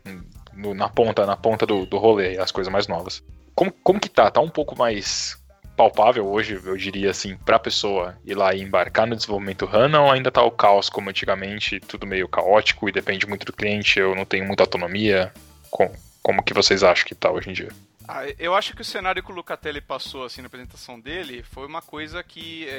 [0.55, 3.23] no- na ponta, na ponta do, do rolê, as coisas mais novas.
[3.55, 4.31] Como, como que tá?
[4.31, 5.39] Tá um pouco mais
[5.77, 10.11] palpável hoje, eu diria assim, pra pessoa ir lá e embarcar no desenvolvimento HANA ou
[10.11, 14.15] ainda tá o caos como antigamente, tudo meio caótico e depende muito do cliente, eu
[14.15, 15.33] não tenho muita autonomia?
[15.71, 15.91] Com,
[16.23, 17.69] como que vocês acham que tá hoje em dia?
[18.13, 21.65] Ah, eu acho que o cenário que o Lucatelli passou assim na apresentação dele foi
[21.65, 22.73] uma coisa que é,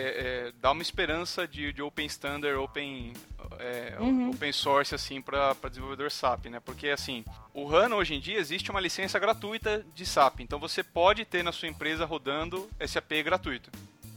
[0.49, 3.13] é, dá uma esperança de, de open standard, open,
[3.57, 4.31] é, Uhum.
[4.31, 6.59] open source assim para desenvolvedor SAP, né?
[6.59, 10.83] Porque assim, o HANA hoje em dia existe uma licença gratuita de SAP, então você
[10.83, 13.71] pode ter na sua empresa rodando SAP gratuito,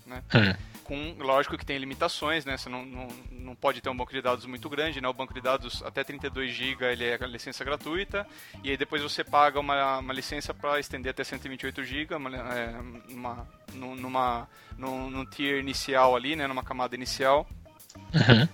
[0.07, 0.23] né?
[0.35, 0.55] Hum.
[0.85, 2.59] Com, lógico que tem limitações, né?
[2.59, 5.09] Você não, não, não pode ter um banco de dados muito grande, né?
[5.09, 8.27] O banco de dados até 32 GB ele é a licença gratuita,
[8.63, 12.73] e aí depois você paga uma, uma licença para estender até 128 GB, uma, é,
[13.09, 16.47] numa, num- numa, num, num tier inicial ali, né?
[16.47, 17.47] Numa camada inicial.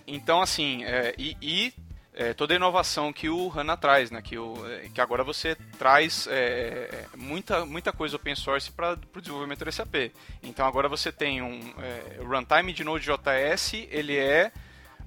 [0.07, 1.73] Então, assim, é, e, e,
[2.20, 4.20] é, toda a inovação que o HANA traz, né?
[4.20, 9.20] Que, o, é, que agora você traz é, muita, muita coisa open source para o
[9.22, 10.12] desenvolvimento do SAP.
[10.42, 14.52] Então agora você tem um é, runtime de Node.js, ele é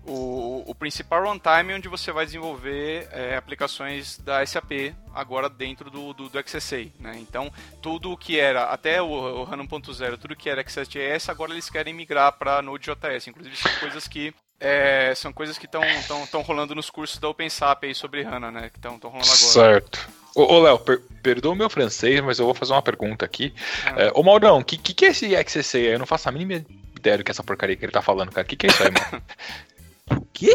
[0.03, 6.13] o, o principal runtime onde você vai desenvolver é, aplicações da SAP agora dentro do,
[6.13, 7.15] do, do XSA, né?
[7.19, 11.51] Então, tudo o que era, até o, o HANA 1.0, tudo que era XSJS, agora
[11.51, 13.27] eles querem migrar para Node.js.
[13.27, 17.93] Inclusive, são coisas que é, são coisas que estão rolando nos cursos da OpenSAP aí
[17.93, 18.69] sobre HANA, né?
[18.69, 19.25] Que estão rolando agora.
[19.25, 20.09] Certo.
[20.33, 23.53] Ô, ô Léo, per perdoa o meu francês, mas eu vou fazer uma pergunta aqui.
[23.85, 24.03] Ah.
[24.03, 25.85] É, ô Maurão, o que, que, que é esse XCC aí?
[25.87, 26.65] Eu não faço a mínima
[26.97, 28.45] ideia do que é essa porcaria que ele tá falando, cara.
[28.45, 29.23] O que, que é isso aí, mano?
[30.11, 30.53] O quê?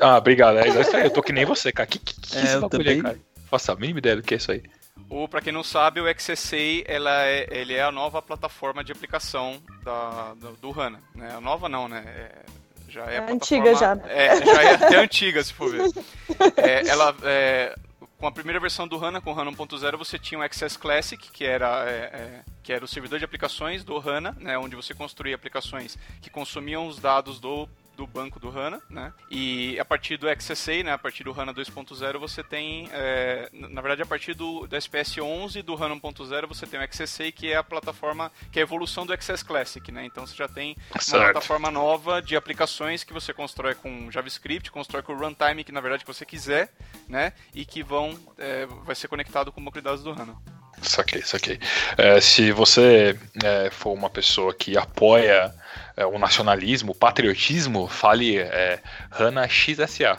[0.00, 0.58] ah, obrigado.
[0.58, 1.88] É isso aí, eu tô que nem você, cara.
[1.88, 2.96] O que, que, que É, esse eu bagulho também.
[2.96, 3.14] aí, cara?
[3.14, 4.62] Não faço a mínima ideia do que é isso aí.
[5.08, 8.92] Ou, para quem não sabe, o XSA ela é, ele é a nova plataforma de
[8.92, 11.00] aplicação da, do, do HANA.
[11.14, 11.32] Né?
[11.36, 12.04] A nova não, né?
[12.06, 12.59] É,
[12.90, 13.96] já é, É antiga já.
[14.06, 15.90] É, já é até antiga, se for ver.
[16.56, 17.74] É, ela, é,
[18.18, 21.30] com a primeira versão do HANA, com o HANA 1.0, você tinha o Access Classic,
[21.30, 24.58] que era, é, é, que era o servidor de aplicações do HANA, né?
[24.58, 27.66] Onde você construía aplicações que consumiam os dados do
[28.00, 29.12] do banco do HANA, né?
[29.30, 33.82] E a partir do XSA, né, a partir do HANA 2.0, você tem, é, na
[33.82, 37.52] verdade, a partir do, do SPS 11 do HANA 1.0, você tem o XSA, que
[37.52, 40.06] é a plataforma, que é a evolução do XS Classic, né?
[40.06, 41.24] Então você já tem uma Certo.
[41.24, 45.82] plataforma nova de aplicações que você constrói com JavaScript, constrói com o runtime que na
[45.82, 46.72] verdade que você quiser,
[47.06, 47.34] né?
[47.54, 50.59] E que vão, é, vai ser conectado com o banco de dados do HANA.
[50.82, 51.58] Saquei, saquei.
[51.96, 55.52] É, se você é, for uma pessoa que apoia
[55.96, 60.18] é, o nacionalismo, o patriotismo, fale é, Hana XSA.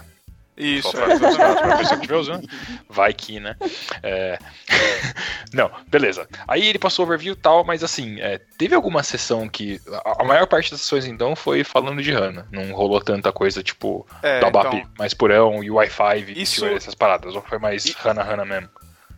[0.58, 2.48] Isso, Só pra, que usando.
[2.88, 3.56] Vai que, né?
[4.04, 4.38] É...
[5.52, 6.28] Não, beleza.
[6.48, 9.82] Aí ele passou o overview e tal, mas assim, é, teve alguma sessão que.
[10.06, 12.48] A, maior parte das sessões então foi falando de HANA.
[12.52, 16.94] Não rolou tanta coisa tipo É, da BAP então- mais purão e Wi-Fi Isso- essas
[16.94, 17.34] paradas.
[17.34, 18.70] Ou foi mais E- HANA HANA mesmo?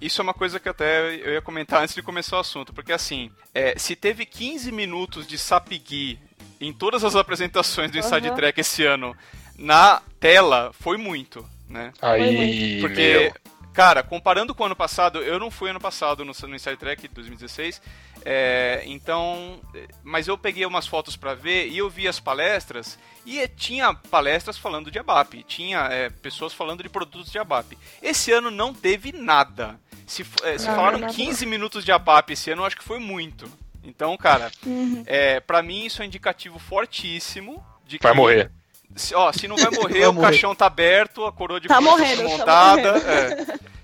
[0.06, 2.92] Isso é uma coisa que até eu ia comentar antes de começar o assunto, porque
[2.92, 6.20] assim, é, se teve 15 minutos de Sapigui
[6.60, 8.36] em todas as apresentações do Inside Aham.
[8.36, 9.16] Track esse ano
[9.58, 11.92] na tela, foi muito, né?
[12.02, 13.54] Aí, Porque, meu.
[13.74, 17.08] cara, comparando com o ano passado, eu não fui ano passado no, no Inside Track
[17.08, 17.82] 2016,
[18.26, 22.98] é, então, é, mas eu peguei umas fotos pra ver e eu vi as palestras
[23.26, 27.78] e é, tinha palestras falando de ABAP, tinha é, pessoas falando de produtos de ABAP.
[28.02, 29.80] Esse ano não teve nada.
[30.06, 31.14] Se, é, se Não, falaram nada.
[31.14, 33.50] 15 minutos de ABAP esse ano, eu acho que foi muito.
[33.84, 35.04] Então, cara, Uhum.
[35.06, 38.52] é, para mim isso é um indicativo fortíssimo de que Vai morrer.
[38.96, 40.28] se, ó, se não vai morrer, Vai o morrer.
[40.28, 42.94] caixão tá aberto, a coroa de Tá morrendo, tá montada.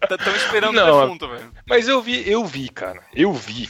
[0.09, 1.51] Estão esperando Não, o defunto, velho.
[1.67, 3.01] Mas eu vi, eu vi, cara.
[3.13, 3.69] Eu vi.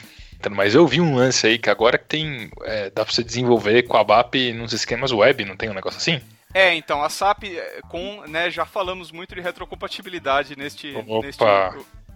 [0.49, 2.49] Mas eu vi um lance aí que agora que tem.
[2.63, 5.97] é, dá pra você desenvolver com a BAP nos esquemas web, não tem um negócio
[5.97, 6.21] assim?
[6.53, 11.25] É, então, a SAP, é, com, né, já falamos muito de retrocompatibilidade neste, Opa.
[11.25, 11.43] neste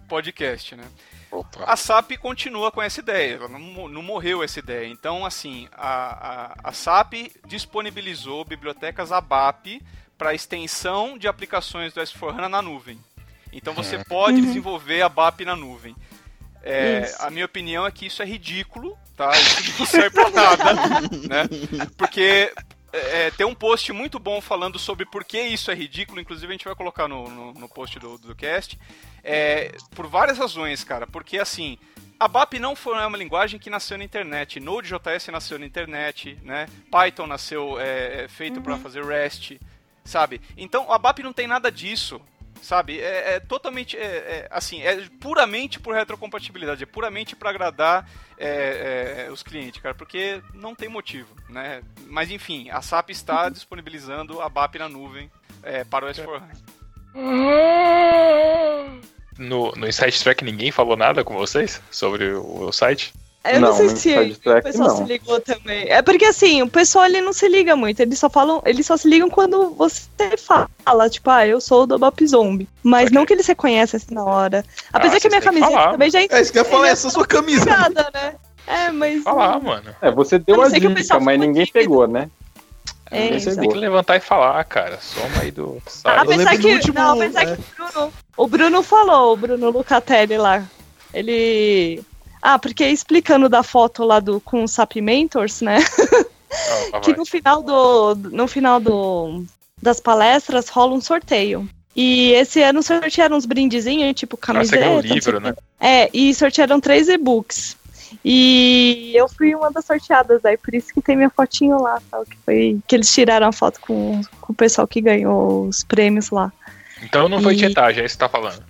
[0.08, 0.84] podcast, né?
[1.30, 1.64] Opa.
[1.64, 4.88] A SAP continua com essa ideia, ela não, não morreu essa ideia.
[4.88, 9.80] Então, assim, a, a, a SAP disponibilizou bibliotecas ABAP
[10.18, 12.98] para extensão de aplicações do S4HANA na nuvem.
[13.52, 15.94] Então, você pode desenvolver ABAP na nuvem.
[16.66, 19.30] É, a minha opinião é que isso é ridículo, tá?
[19.32, 20.72] Isso não serve pra nada,
[21.28, 21.88] né?
[21.96, 22.50] Porque
[22.90, 26.52] é, tem um post muito bom falando sobre por que isso é ridículo, inclusive a
[26.52, 28.78] gente vai colocar no, no, no post do, do cast,
[29.22, 31.06] é, por várias razões, cara.
[31.06, 31.76] Porque assim,
[32.18, 36.66] a BAP não foi uma linguagem que nasceu na internet, Node.js nasceu na internet, né?
[36.90, 39.60] Python nasceu é, é, feito pra fazer REST,
[40.04, 40.40] sabe?
[40.56, 42.20] Então a BAP não tem nada disso.
[42.64, 48.08] Sabe, é, é totalmente, é, é, assim, é puramente por retrocompatibilidade, é puramente para agradar
[48.38, 51.82] é, é, os clientes, cara, porque não tem motivo, né?
[52.06, 55.30] Mas enfim, a SAP está disponibilizando a BAP na nuvem
[55.62, 56.56] é, para o S4HANA.
[59.38, 63.12] No, no Insight Track ninguém falou nada com vocês sobre o, o site?
[63.46, 64.96] Eu não, Não, sei se o pessoal não.
[64.96, 65.86] se ligou também.
[65.90, 68.96] É porque assim, o pessoal ele não se liga muito, eles só falam, eles só
[68.96, 72.66] se ligam quando você fala, tipo, ah, eu sou do Bop Zombie.
[72.82, 73.14] Mas Ok.
[73.14, 74.64] não que eles reconhecem assim na hora.
[74.92, 75.90] Apesar Ah, que a minha camiseta falar.
[75.92, 77.66] também já É isso que eu ia falar, essa é a sua camisa.
[77.66, 78.34] nada, né?
[78.66, 79.22] É, mas.
[79.22, 79.94] Falar, mano.
[80.00, 81.72] É, você deu a o dica, mas ninguém tímido.
[81.72, 82.30] pegou, né?
[83.10, 83.60] É, Ninguém exato.
[83.60, 84.98] Tem que levantar e falar, cara.
[85.02, 86.18] Soma aí do site.
[86.18, 87.56] Apesar que, último, não, apesar é.
[87.56, 90.64] que o Bruno, o Bruno falou, o Bruno Lucatelli lá.
[91.12, 92.02] Ele.
[92.46, 95.78] Ah, porque explicando da foto lá do com o SAP Mentors, né?
[96.92, 97.18] Ah, que vai.
[97.18, 99.44] no final do no final do
[99.80, 101.66] das palestras rola um sorteio.
[101.96, 104.84] E esse ano sortearam uns brindezinhos, tipo Ah, você camiseta.
[105.02, 105.46] sei livro, o quê.
[105.48, 105.54] né?
[105.80, 107.76] É, e sortearam três e-books.
[108.24, 112.24] E eu fui uma das sorteadas, aí por isso que tem minha fotinho lá, tal,
[112.26, 116.30] que foi que eles tiraram a foto com, com o pessoal que ganhou os prêmios
[116.30, 116.52] lá.
[117.02, 118.62] Então não foi E- tietagem, é isso que você tá falando.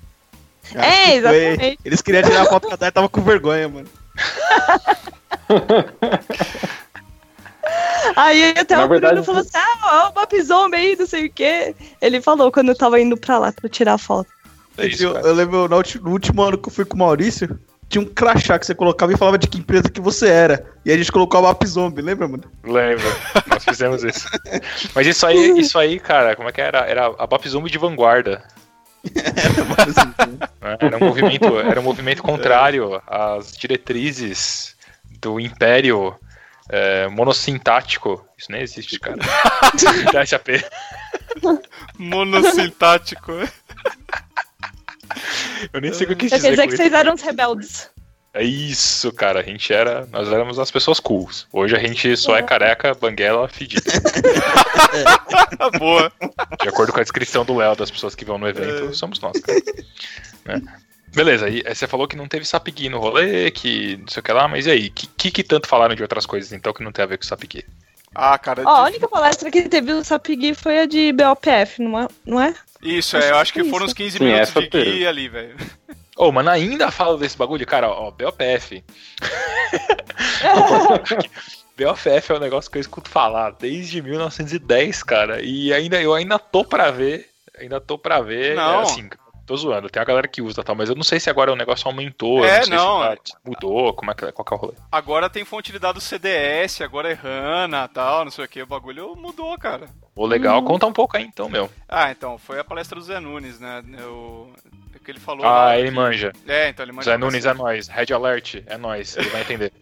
[0.64, 1.78] Acho É, que foi- exatamente.
[1.84, 3.88] Eles queriam tirar a foto cada e tava com vergonha, mano.
[8.16, 11.06] Aí até Na o verdade, Bruno falou assim: ah, ó, o Bop Zombie aí, não
[11.06, 11.74] sei o quê.
[12.00, 14.28] Ele falou quando eu tava indo pra lá pra tirar a foto.
[14.76, 15.26] É isso, eu, cara.
[15.26, 15.76] eu lembro no,
[16.10, 19.16] último ano que eu fui com o Maurício, tinha um crachá que você colocava e
[19.16, 20.66] falava de que empresa que você era.
[20.84, 22.44] E a gente colocou a Map Zombie, lembra, mano?
[22.62, 23.04] Lembro,
[23.46, 24.28] nós fizemos isso.
[24.94, 26.80] Mas isso aí, isso aí, cara, como é que era?
[26.80, 28.42] Era a Bop Zombie de vanguarda.
[29.04, 30.76] Né?
[30.80, 34.76] Era um movimento, era um movimento contrário às diretrizes
[35.20, 36.14] do Império
[36.70, 38.26] é, monossintático.
[38.36, 39.16] Isso nem existe, cara.
[40.12, 40.48] da SAP.
[41.98, 43.32] Monossintático.
[45.72, 46.82] Eu nem sei o que quis Quer dizer dizer com que isso.
[46.82, 47.90] vocês eram os rebeldes.
[48.34, 49.38] É isso, cara.
[49.38, 50.06] A gente era.
[50.10, 51.46] Nós éramos as pessoas cools.
[51.52, 53.82] Hoje a gente só é careca, banguela, fedida.
[55.78, 56.12] Boa.
[56.60, 59.38] De acordo com a descrição do Léo das pessoas que vão no evento, somos nós,
[59.40, 59.62] cara.
[60.44, 60.60] Né?
[61.14, 64.22] Beleza, e aí você falou que não teve Sapigui no rolê, que não sei o
[64.22, 64.88] que lá, mas e aí?
[64.88, 67.18] O que, que, que tanto falaram de outras coisas então que não tem a ver
[67.18, 67.64] com Sapigui?
[68.12, 68.62] Ah, cara.
[68.66, 72.08] Ó, a única palestra que teve o Sapigui foi a de BOPF, não é?
[72.26, 72.52] Não é?
[72.82, 73.70] Isso, é, eu acho que Isso.
[73.70, 75.56] foram uns 15 Sim, minutos de guia ali, velho.
[76.16, 78.84] Ô, mano, ainda fala desse bagulho, cara, ó, BOPF.
[81.76, 86.38] BOPF é um negócio que eu escuto falar desde 1910, cara, e ainda eu ainda
[86.38, 88.80] tô pra ver, ainda tô pra ver, Não.
[88.80, 89.08] é, assim,
[89.44, 91.56] tô zoando, tem a galera que usa, tal, mas eu não sei se agora o
[91.56, 93.10] negócio aumentou, É, não não.
[93.24, 94.74] se tá- mudou, como é que, qual que é o rolê.
[94.92, 98.62] Agora tem fonte de dados CDS, agora é HANA tal, não sei o que.
[98.62, 99.88] O bagulho mudou, cara.
[100.14, 101.68] Ô, legal, conta um pouco aí então, meu.
[101.88, 103.82] Ah, então, foi a palestra do Zé Nunes, né?
[103.98, 104.52] Eu,
[105.04, 105.44] que ele falou.
[105.44, 106.32] Ah, lá ele que- manja.
[106.46, 107.10] É, então ele manja.
[107.10, 107.88] Zé Nunes é nóis.
[107.88, 109.16] Red Alert é nóis.
[109.16, 109.72] Ele vai entender.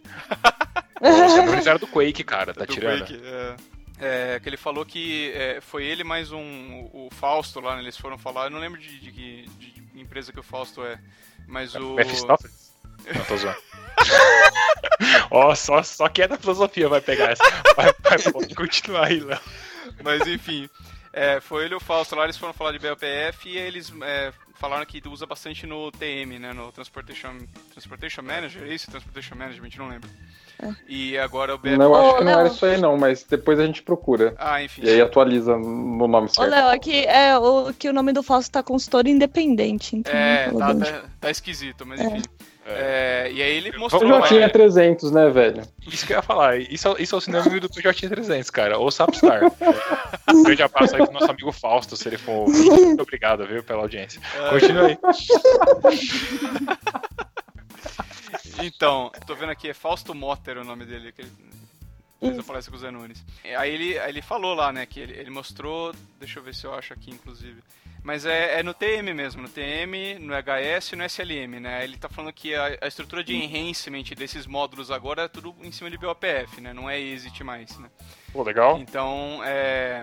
[1.00, 2.52] o Zé Nunes era do Quake, cara.
[2.52, 3.00] Tá do tirando.
[3.06, 3.56] Quake, é.
[4.04, 6.90] É, que ele falou que é, foi ele mais um.
[6.92, 8.46] O Fausto lá, né, eles foram falar.
[8.46, 10.98] Eu não lembro de, de de que empresa que o Fausto é.
[11.46, 11.94] Mas o.
[11.94, 12.72] Mephistófeles?
[13.14, 13.58] Não, tô zoando.
[15.30, 17.44] Ó, só, só quem é da filosofia vai pegar essa.
[17.76, 19.40] Vai, vai, pode continuar aí, Léo.
[20.02, 20.68] Mas enfim.
[21.12, 24.32] É, foi ele e o Fausto lá, eles foram falar de BOPF e eles é,
[24.62, 26.52] falaram que usa bastante no TM, né?
[26.52, 27.36] No Transportation,
[27.72, 28.88] Transportation Manager, é isso?
[28.88, 30.08] Transportation Management, não lembro.
[30.88, 31.76] E agora o BOPF.
[31.76, 32.40] Não, eu acho que não Léo.
[32.40, 34.36] era isso aí não, mas depois a gente procura.
[34.38, 34.82] Ah, enfim.
[34.84, 36.48] E aí atualiza no nome Ô, certo.
[36.48, 40.14] Léo, aqui é o que o nome do Fausto tá consultor independente, então.
[40.14, 42.22] É, não tá, tá, tá esquisito, mas enfim.
[42.64, 44.02] É, e aí ele mostrou.
[44.02, 44.48] Eu Vamos já lá, tinha é.
[44.48, 45.62] 300, né, velho?
[45.86, 46.58] Isso que eu ia falar.
[46.58, 48.78] Isso, é- isso é o sinônimo do PJ 300, cara.
[48.78, 49.42] Ou Sapstar.
[49.42, 52.48] É, um grande abraço aí pro nosso amigo Fausto, se ele for.
[52.48, 54.20] Muito obrigado, viu, pela audiência.
[54.50, 54.98] Continua aí.
[58.62, 61.30] Então, tô vendo aqui, é Fausto Motter o nome dele, que ele
[62.28, 63.24] fez a palestra com o Zé Nunes.
[63.56, 66.66] Aí ele, aí ele falou lá, né, que ele, ele mostrou, deixa eu ver se
[66.66, 67.62] eu acho aqui, inclusive.
[68.02, 71.84] Mas é, é no TM mesmo, no TM, no HS e no SLM, né?
[71.84, 75.70] Ele tá falando que a, a estrutura de enhancement desses módulos agora é tudo em
[75.70, 76.72] cima de BOPF, né?
[76.72, 77.88] Não é EXIT mais, né?
[78.32, 78.78] Pô, legal.
[78.78, 80.02] Então, é,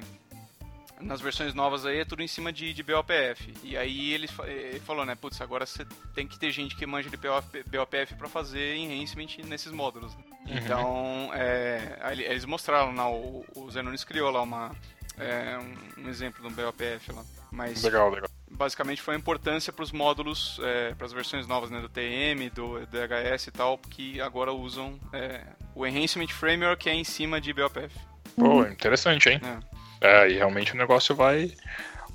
[1.00, 3.54] nas versões novas aí é tudo em cima de, de BOPF.
[3.64, 6.86] E aí ele, fa- ele falou, né, putz, agora você tem que ter gente que
[6.86, 10.16] manja de BOP, BOPF para fazer enhancement nesses módulos.
[10.16, 10.24] né?
[10.48, 14.72] Então, é, eles mostraram lá, o, o Zenonis criou lá uma,
[15.18, 17.24] é, um, um exemplo do BOPF lá.
[17.52, 18.30] Mas Legal, legal.
[18.52, 22.50] basicamente foi a importância para os módulos, é, para as versões novas né, do TM,
[22.54, 27.40] do DHS e tal, que agora usam é, o Enhancement Framework que é em cima
[27.42, 27.96] de BOPF.
[28.36, 29.42] Pô, interessante, hein?
[29.44, 29.69] É.
[30.02, 31.52] É, e realmente o negócio vai.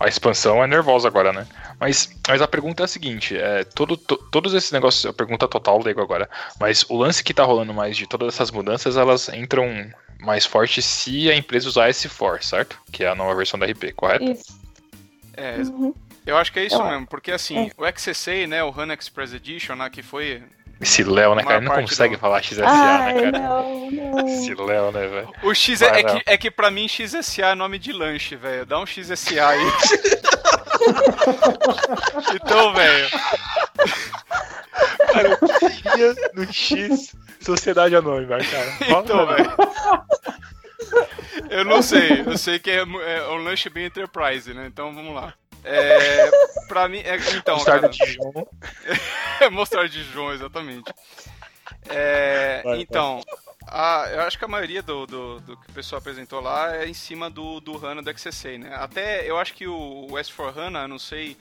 [0.01, 1.47] A expansão é nervosa agora, né?
[1.79, 5.47] Mas, mas a pergunta é a seguinte: é, todo, to- todos esses negócios, a pergunta
[5.47, 9.29] total leigo agora, mas o lance que tá rolando mais de todas essas mudanças, elas
[9.29, 12.81] entram mais forte se a empresa usar S4, certo?
[12.91, 14.25] Que é a nova versão da RP, correto?
[14.25, 14.59] Isso.
[15.37, 15.95] É, Uhum.
[16.27, 19.75] eu acho que é isso mesmo, porque assim, o XSA, né, o HANA Express Edition,
[19.77, 20.43] né, que foi...
[20.81, 21.57] Esse Léo, né, cara?
[21.59, 23.39] Ele não consegue do- falar XSA, Ai, né, cara?
[23.39, 24.29] não, não.
[24.29, 25.33] Esse Léo, né, velho?
[25.43, 28.37] O X Vai, é, é que, é que pra mim XSA é nome de lanche,
[28.37, 28.67] velho.
[28.67, 29.61] Dá um XSA aí.
[32.35, 33.09] então, velho,
[35.13, 35.39] Cara, eu
[35.71, 38.71] queria no X Sociedade Anônima, cara.
[38.73, 39.45] Fala, então, velho.
[39.45, 40.05] velho.
[41.51, 44.67] Eu não sei, eu sei que é, é um lanche bem enterprise, né?
[44.67, 45.35] Então vamos lá.
[45.65, 46.31] É,
[46.69, 48.47] pra mim, é, então, Mostarda cara, Dijon.
[49.51, 50.93] mostrar de João, exatamente.
[51.89, 53.21] É, Vai, então,
[53.67, 56.87] a- eu acho que a maioria do, do, do que o pessoal apresentou lá é
[56.87, 58.75] em cima do, do HANA do XSA, né?
[58.75, 61.37] Até eu acho que o, o S4HANA, eu não sei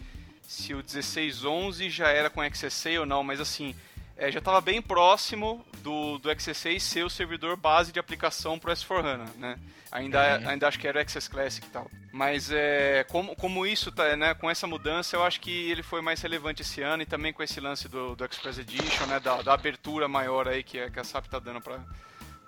[0.47, 3.75] se o 1611 já era com XSA ou não, mas assim,
[4.17, 8.71] é, já estava bem próximo do, do XSA ser o servidor base de aplicação para
[8.71, 9.57] o S4HANA, né?
[9.91, 11.89] Ainda, ainda acho que era o XS Classic e tal.
[12.11, 16.01] Mas é, como, como isso tá, né, com essa mudança, eu acho que ele foi
[16.01, 19.41] mais relevante esse ano e também com esse lance do, do Express Edition, né, da,
[19.41, 21.79] da abertura maior aí que, a- que a SAP tá dando para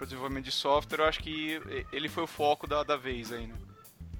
[0.01, 1.60] o desenvolvimento de software, eu acho que
[1.91, 3.56] ele foi o foco da, da vez aí, né?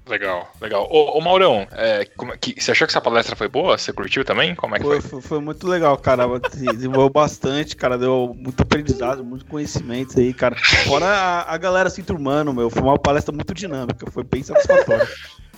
[0.08, 0.86] Legal, legal.
[0.88, 3.76] Ô, ô Maurão, é, como é que, você achou que essa palestra foi boa?
[3.76, 4.54] Você curtiu também?
[4.54, 5.20] Como é que Foi, foi?
[5.20, 6.24] foi, muito legal, cara.
[6.54, 7.98] Desenvolveu bastante, cara.
[7.98, 10.54] Deu muito aprendizado, muito conhecimento aí, cara.
[10.84, 12.70] Fora a, a galera se turmando, meu.
[12.70, 14.08] Foi uma palestra muito dinâmica.
[14.12, 15.08] Foi bem satisfatória.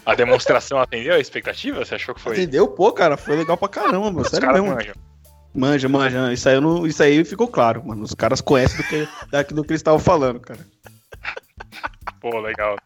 [0.06, 1.84] A demonstração atendeu a expectativa?
[1.84, 2.32] Você achou que foi?
[2.32, 2.66] Entendeu?
[2.68, 4.22] Pô, cara, foi legal pra caramba, meu.
[4.22, 4.68] Os Sério mesmo.
[4.68, 4.94] manjam.
[5.54, 6.32] Manja, manja.
[6.32, 8.02] Isso aí, não- isso aí ficou claro, mano.
[8.02, 10.60] Os caras conhecem do que, daquilo que eles estavam falando, cara.
[12.20, 12.76] Pô, legal.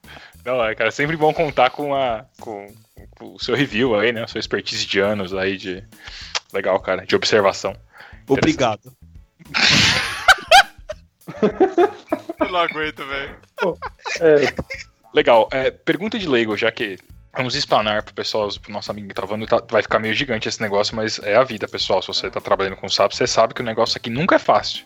[0.45, 2.73] Não, é, cara, sempre bom contar com, a, com,
[3.17, 4.25] com o seu review aí, né?
[4.25, 5.85] A sua expertise de anos aí de.
[6.53, 7.75] Legal, cara, de observação.
[8.29, 8.93] Obrigado.
[12.41, 13.37] Eu não aguento, velho.
[14.21, 14.55] É,
[15.15, 15.49] Legal.
[15.53, 16.99] É, pergunta de leigo, já que
[17.35, 20.49] vamos explanar pro pessoal, pro nosso amigo que tá falando, tá- vai ficar meio gigante
[20.49, 22.03] esse negócio, mas é a vida, pessoal.
[22.03, 24.85] Se você tá trabalhando com SAP, você sabe que o negócio aqui nunca é fácil.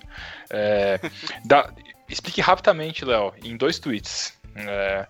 [0.50, 1.00] É,
[1.44, 1.72] dá-
[2.08, 4.32] explique rapidamente, Léo, em dois tweets.
[4.56, 5.06] É,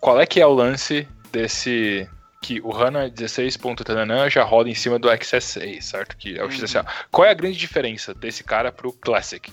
[0.00, 2.08] qual é que é o lance desse.
[2.42, 6.16] Que o HANA 16.tananã já roda em cima do XSA, certo?
[6.16, 6.86] Que é o XSA.
[7.10, 9.50] Qual é a grande diferença desse cara pro Classic?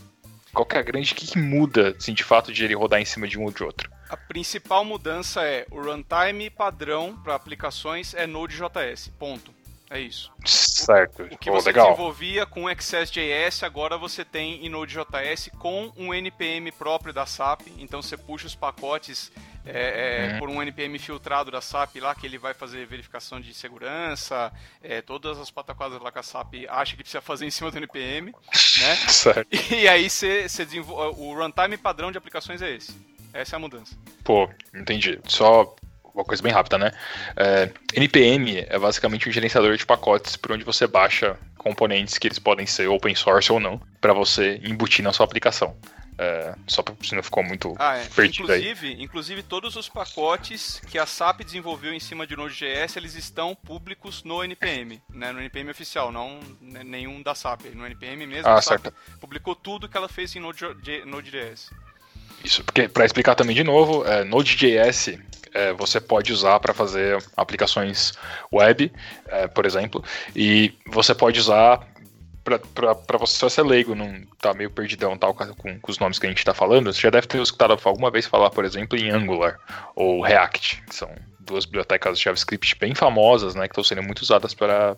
[0.53, 1.15] Qual que é a grande.
[1.15, 3.63] Que, que muda, assim, de fato, de ele rodar em cima de um ou de
[3.63, 3.89] outro?
[4.09, 9.07] A principal mudança é o runtime padrão para aplicações é Node.js.
[9.17, 9.52] Ponto.
[9.93, 10.31] É isso.
[10.43, 11.21] Certo.
[11.21, 11.85] O que Pô, você legal.
[11.91, 17.61] desenvolvia com XSJS, agora você tem em Node.js com um NPM próprio da SAP.
[17.77, 19.31] Então você puxa os pacotes
[19.63, 20.39] é, é, Uhum.
[20.39, 24.99] por um NPM filtrado da SAP lá, que ele vai fazer verificação de segurança, é,
[24.99, 28.31] todas as pataquadas lá que a SAP acha que precisa fazer em cima do NPM,
[28.31, 28.95] né?
[29.07, 29.47] Certo.
[29.71, 31.21] E aí você, você desenvolve.
[31.21, 32.97] O runtime padrão de aplicações é esse.
[33.31, 33.95] Essa é a mudança.
[34.23, 35.19] Pô, entendi.
[35.27, 35.75] Só
[36.13, 36.91] uma coisa bem rápida, né?
[37.35, 42.39] É, NPM é basicamente um gerenciador de pacotes por onde você baixa componentes que eles
[42.39, 45.75] podem ser open source ou não, para você embutir na sua aplicação.
[46.15, 48.05] É, só pra, se não ficou muito Ah, é.
[48.05, 48.59] perdido aí.
[48.61, 53.55] Inclusive, inclusive, todos os pacotes que a SAP desenvolveu em cima de Node.js, eles estão
[53.55, 55.31] públicos no NPM, né?
[55.31, 57.65] No NPM oficial, não nenhum da SAP.
[57.73, 58.93] No NPM mesmo, Ah, a SAP certo.
[59.19, 61.03] publicou tudo que ela fez em Node.js.
[61.07, 61.71] Node.js.
[62.45, 65.17] Isso, porque para explicar também de novo, é, Node.js
[65.53, 68.13] é, você pode usar para fazer aplicações
[68.51, 68.91] web,
[69.27, 70.03] é, por exemplo,
[70.35, 71.87] e você pode usar
[72.43, 76.29] para você ser leigo, não tá meio perdidão tal com, com os nomes que a
[76.29, 79.57] gente tá falando, você já deve ter escutado alguma vez falar, por exemplo, em Angular
[79.95, 84.21] ou React, que são duas bibliotecas de JavaScript bem famosas, né, que estão sendo muito
[84.21, 84.95] usadas para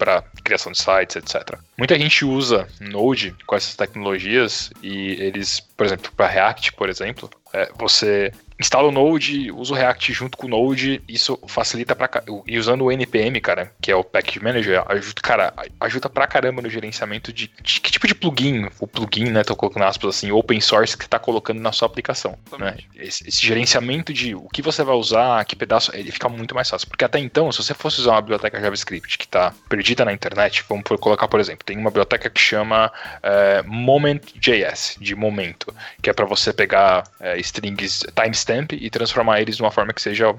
[0.00, 1.58] para criação de sites, etc.
[1.76, 7.28] Muita gente usa Node com essas tecnologias e eles, por exemplo, para React, por exemplo,
[7.52, 12.06] é, você instala o Node, usa o React junto com o Node, isso facilita pra
[12.06, 16.26] ca- E usando o NPM, cara, que é o Package Manager, ajuda, cara, ajuda pra
[16.26, 20.16] caramba no gerenciamento de, de que tipo de plugin, o plugin, né, tô colocando aspas
[20.16, 22.76] assim, open source que tá colocando na sua aplicação, né?
[22.94, 26.68] Esse, esse gerenciamento de o que você vai usar, que pedaço, ele fica muito mais
[26.68, 26.86] fácil.
[26.88, 30.64] Porque até então, se você fosse usar uma biblioteca JavaScript que tá perdida na internet,
[30.68, 36.12] vamos colocar, por exemplo, tem uma biblioteca que chama é, Moment.js, de momento, que é
[36.12, 40.34] para você pegar é, strings timestamp e transformar eles de uma forma que seja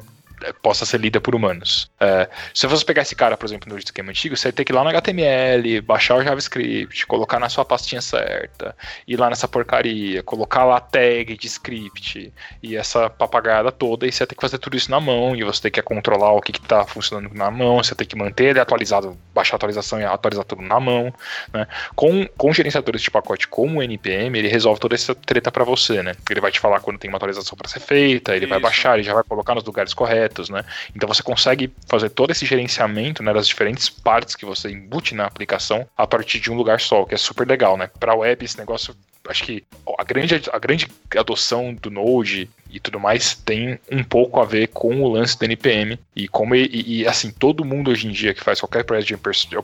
[0.61, 1.89] possa ser lida por humanos.
[1.99, 4.71] É, se você pegar esse cara, por exemplo, no esquema antigo, você vai ter que
[4.71, 8.75] ir lá no HTML, baixar o JavaScript, colocar na sua pastinha certa,
[9.07, 14.19] ir lá nessa porcaria, colocar lá tag de script e essa papagaiada toda, e você
[14.19, 16.51] vai ter que fazer tudo isso na mão, e você tem que controlar o que
[16.51, 20.45] está funcionando na mão, você tem que manter ele atualizado, baixar a atualização e atualizar
[20.45, 21.13] tudo na mão.
[21.53, 21.67] Né?
[21.95, 26.01] Com, com gerenciadores de pacote como o NPM, ele resolve toda essa treta para você,
[26.01, 26.13] né?
[26.29, 28.63] Ele vai te falar quando tem uma atualização para ser feita, ele vai Isso.
[28.63, 30.63] baixar, ele já vai colocar nos lugares corretos, né?
[30.95, 35.25] Então você consegue fazer todo esse gerenciamento né, das diferentes partes que você embute na
[35.25, 37.89] aplicação a partir de um lugar só, que é super legal, né?
[37.99, 38.95] Para web esse negócio,
[39.29, 39.63] acho que
[39.99, 44.67] a grande, a grande adoção do Node e tudo mais tem um pouco a ver
[44.67, 48.33] com o lance do NPM e como e, e, assim todo mundo hoje em dia
[48.33, 49.19] que faz qualquer projeto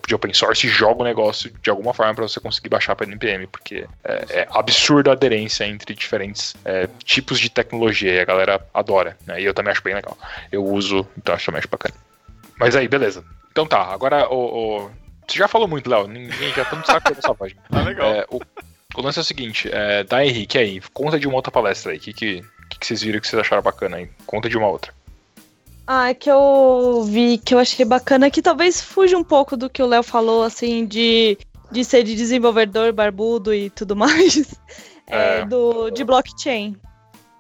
[0.06, 3.48] de open- source joga o negócio de alguma forma para você conseguir baixar para NPM
[3.48, 8.62] porque é, é absurda a aderência entre diferentes é, tipos de tecnologia e a galera
[8.74, 9.42] adora né?
[9.42, 10.18] e eu também acho bem legal.
[10.52, 11.96] Eu uso então acho também acho bacana.
[12.60, 13.24] Mas aí beleza.
[13.52, 14.92] Então tá agora o, o-
[15.28, 16.08] você já falou muito Léo.
[16.08, 17.54] Ninguém já estamos sacando essa voz.
[17.70, 18.08] Tá legal.
[18.08, 18.40] é, o,
[18.98, 21.98] o lance é o seguinte, é, da Henrique aí, conta de uma outra palestra aí,
[21.98, 24.10] o que, que, que, vocês viram que vocês acharam bacana aí?
[24.26, 24.92] Conta de uma outra.
[25.86, 29.82] Ah, que eu vi, que eu achei bacana, que talvez fuja um pouco do que
[29.82, 31.38] o Léo falou, assim, de,
[31.72, 34.56] de ser de desenvolvedor barbudo e tudo mais.
[35.06, 35.46] É, É.
[35.46, 36.76] do, de blockchain.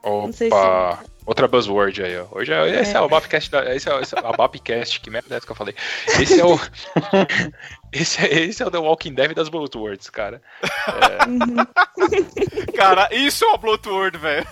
[0.04, 1.04] Não sei Opa!
[1.28, 2.26] Outra buzzword aí, ó.
[2.32, 3.02] Hoje é, esse é, É.
[3.02, 5.58] o Bapcast, da, esse é, esse é o Bapcast, que merda é essa que eu
[5.58, 5.76] falei?
[6.22, 6.58] Esse é o.
[7.92, 10.42] esse, é, esse é o The Walking Dead das buzzwords, cara.
[11.28, 11.56] Uhum.
[12.76, 14.48] Cara, isso é uma Bloodword, velho.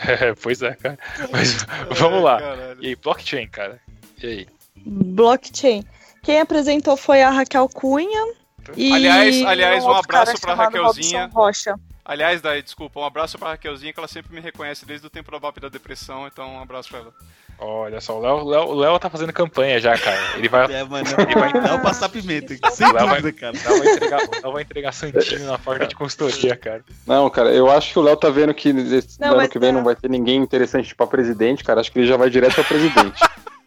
[0.00, 0.98] É, pois é, cara.
[1.30, 1.64] Mas
[1.96, 2.40] vamos lá.
[2.40, 2.82] Caralho.
[2.82, 3.80] E aí, blockchain, cara?
[4.22, 4.46] E aí?
[4.84, 5.84] Blockchain.
[6.22, 8.34] Quem apresentou foi a Raquel Cunha.
[8.76, 11.22] E Aliás- aliás, um cara abraço pra Raquelzinha.
[11.26, 11.74] Robson Rocha.
[12.08, 15.28] Aliás, Dai, desculpa, um abraço pra Raquelzinha, que ela sempre me reconhece desde o tempo
[15.32, 17.12] da VAP da depressão, então um abraço pra ela.
[17.58, 20.20] Olha só, o Léo, Léo, Léo tá fazendo campanha já, cara.
[20.36, 23.56] Ele vai, É, mano, Ele vai- não passar pimenta, sem vai- dúvida, cara.
[23.64, 26.84] Ela vai entregar, ela vai entregar santinho na porta de consultoria, cara.
[27.06, 29.70] Não, cara, eu acho que o Léo tá vendo que esse Não, ano que vem
[29.70, 29.76] tá.
[29.78, 31.80] não vai ter ninguém interessante pra presidente, cara.
[31.80, 33.20] Acho que ele já vai direto pra presidente.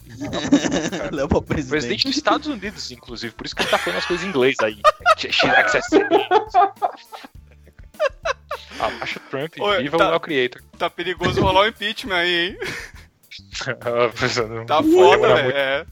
[1.12, 1.70] Léo pra presidente.
[1.72, 4.56] Presidente dos Estados Unidos, inclusive, por isso que ele tá falando as coisas em inglês
[4.62, 4.80] aí.
[5.18, 5.90] X-Access.
[8.80, 10.62] Abaixa o Trump, Oi, viva tá- o Creator.
[10.78, 12.58] Tá perigoso rolar o impeachment aí, hein?
[14.68, 15.44] Tá foda, velho.
[15.44, 15.58] muito.
[15.58, 15.86] É.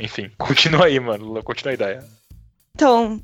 [0.00, 1.42] Enfim, continua aí, mano.
[1.42, 2.04] Continua a ideia.
[2.74, 3.20] Então,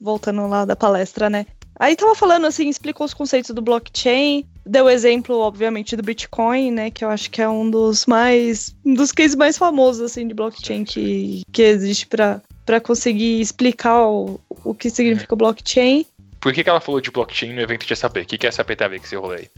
[0.00, 1.46] voltando lá da palestra, né?
[1.78, 6.90] Aí tava falando assim, explicou os conceitos do blockchain, deu exemplo, obviamente, do Bitcoin, né?
[6.90, 8.74] Que eu acho que é um dos mais.
[8.84, 14.08] um dos cases mais famosos, assim, de blockchain que, que existe pra para conseguir explicar
[14.08, 16.04] o, o que significa o blockchain.
[16.46, 18.18] Por que, que ela falou de blockchain no evento de SAP?
[18.18, 19.50] O que, que a SAP a ver com esse rolê aí?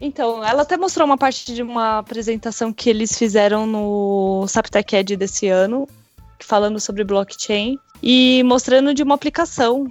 [0.00, 5.16] Então, ela até mostrou uma parte de uma apresentação que eles fizeram no Saptec Ed
[5.16, 5.88] desse ano,
[6.40, 9.86] falando sobre blockchain e mostrando de uma aplicação,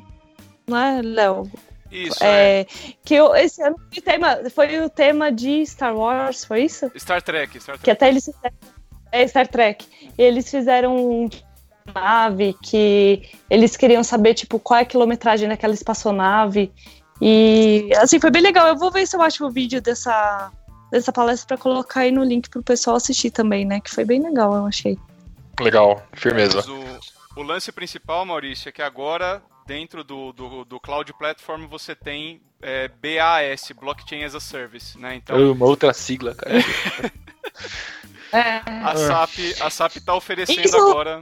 [0.67, 1.49] não é, Léo?
[1.89, 2.59] Isso, é.
[2.59, 2.65] É,
[3.05, 6.91] que eu- esse ano foi o, tema, foi o tema de Star Wars, foi isso?
[6.97, 7.85] Star Trek, Star Trek.
[7.85, 8.57] Que até eles fizeram,
[9.13, 9.85] é Star Trek.
[10.17, 11.29] E eles fizeram um
[11.93, 16.71] nave que eles queriam saber tipo qual é a quilometragem daquela espaçonave
[17.21, 18.67] e assim foi bem legal.
[18.67, 20.51] Eu vou ver se eu acho o vídeo dessa
[20.91, 23.79] dessa palestra pra colocar aí no link pro pessoal assistir também, né?
[23.79, 24.97] Que foi bem legal, eu achei.
[25.59, 26.57] Legal, firmeza.
[26.57, 31.65] Mas o, o lance principal, Maurício, é que agora, dentro do, do, do Cloud Platform,
[31.67, 35.15] você tem é, BAS, Blockchain as a Service, né?
[35.15, 36.55] Então, Uma outra sigla, cara.
[38.33, 38.61] É.
[38.65, 40.77] a SAP, a SAP tá oferecendo Isso.
[40.77, 41.21] agora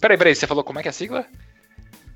[0.00, 1.26] Peraí, peraí, você falou como é que é a sigla?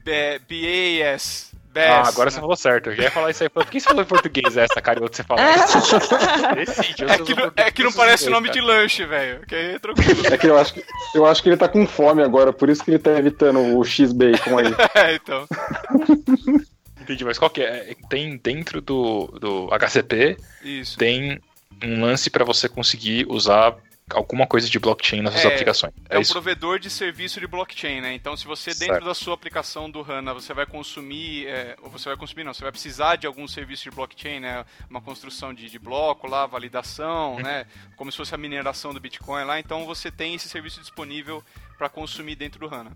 [0.05, 1.55] B- BAS.
[1.79, 2.31] Ah, agora né?
[2.31, 2.89] você falou certo.
[2.89, 3.51] Eu já ia falar isso aí.
[3.51, 5.45] Por que você falou em português essa, cara, e outro você falou?
[6.57, 9.45] Decide, eu É sou que, não, é que não parece nome de lanche, velho.
[9.47, 10.27] Que aí é tranquilo.
[10.27, 10.83] É que eu acho que,
[11.15, 13.85] eu acho que ele tá com fome agora, por isso que ele tá evitando o
[13.85, 14.75] X-Bacon aí.
[14.95, 15.47] é, então.
[17.01, 17.95] Entendi, mas qual que é?
[18.09, 20.97] Tem dentro do, do HCP, Isso.
[20.97, 21.39] tem
[21.85, 23.77] um lance pra você conseguir usar
[24.11, 25.93] alguma coisa de blockchain nas suas É, aplicações.
[26.09, 26.33] É, É um isso?
[26.33, 28.15] provedor de serviço de blockchain, né?
[28.15, 29.05] Então, se você dentro Certo.
[29.05, 32.63] da sua aplicação do HANA, você vai consumir, é, ou você vai consumir, não, você
[32.63, 34.65] vai precisar de algum serviço de blockchain, né?
[34.89, 37.43] Uma construção de, de bloco lá, validação, Uhum.
[37.43, 37.67] né?
[37.97, 39.59] Como se fosse a mineração do Bitcoin lá.
[39.59, 41.43] Então, você tem esse serviço disponível
[41.77, 42.93] para consumir dentro do HANA.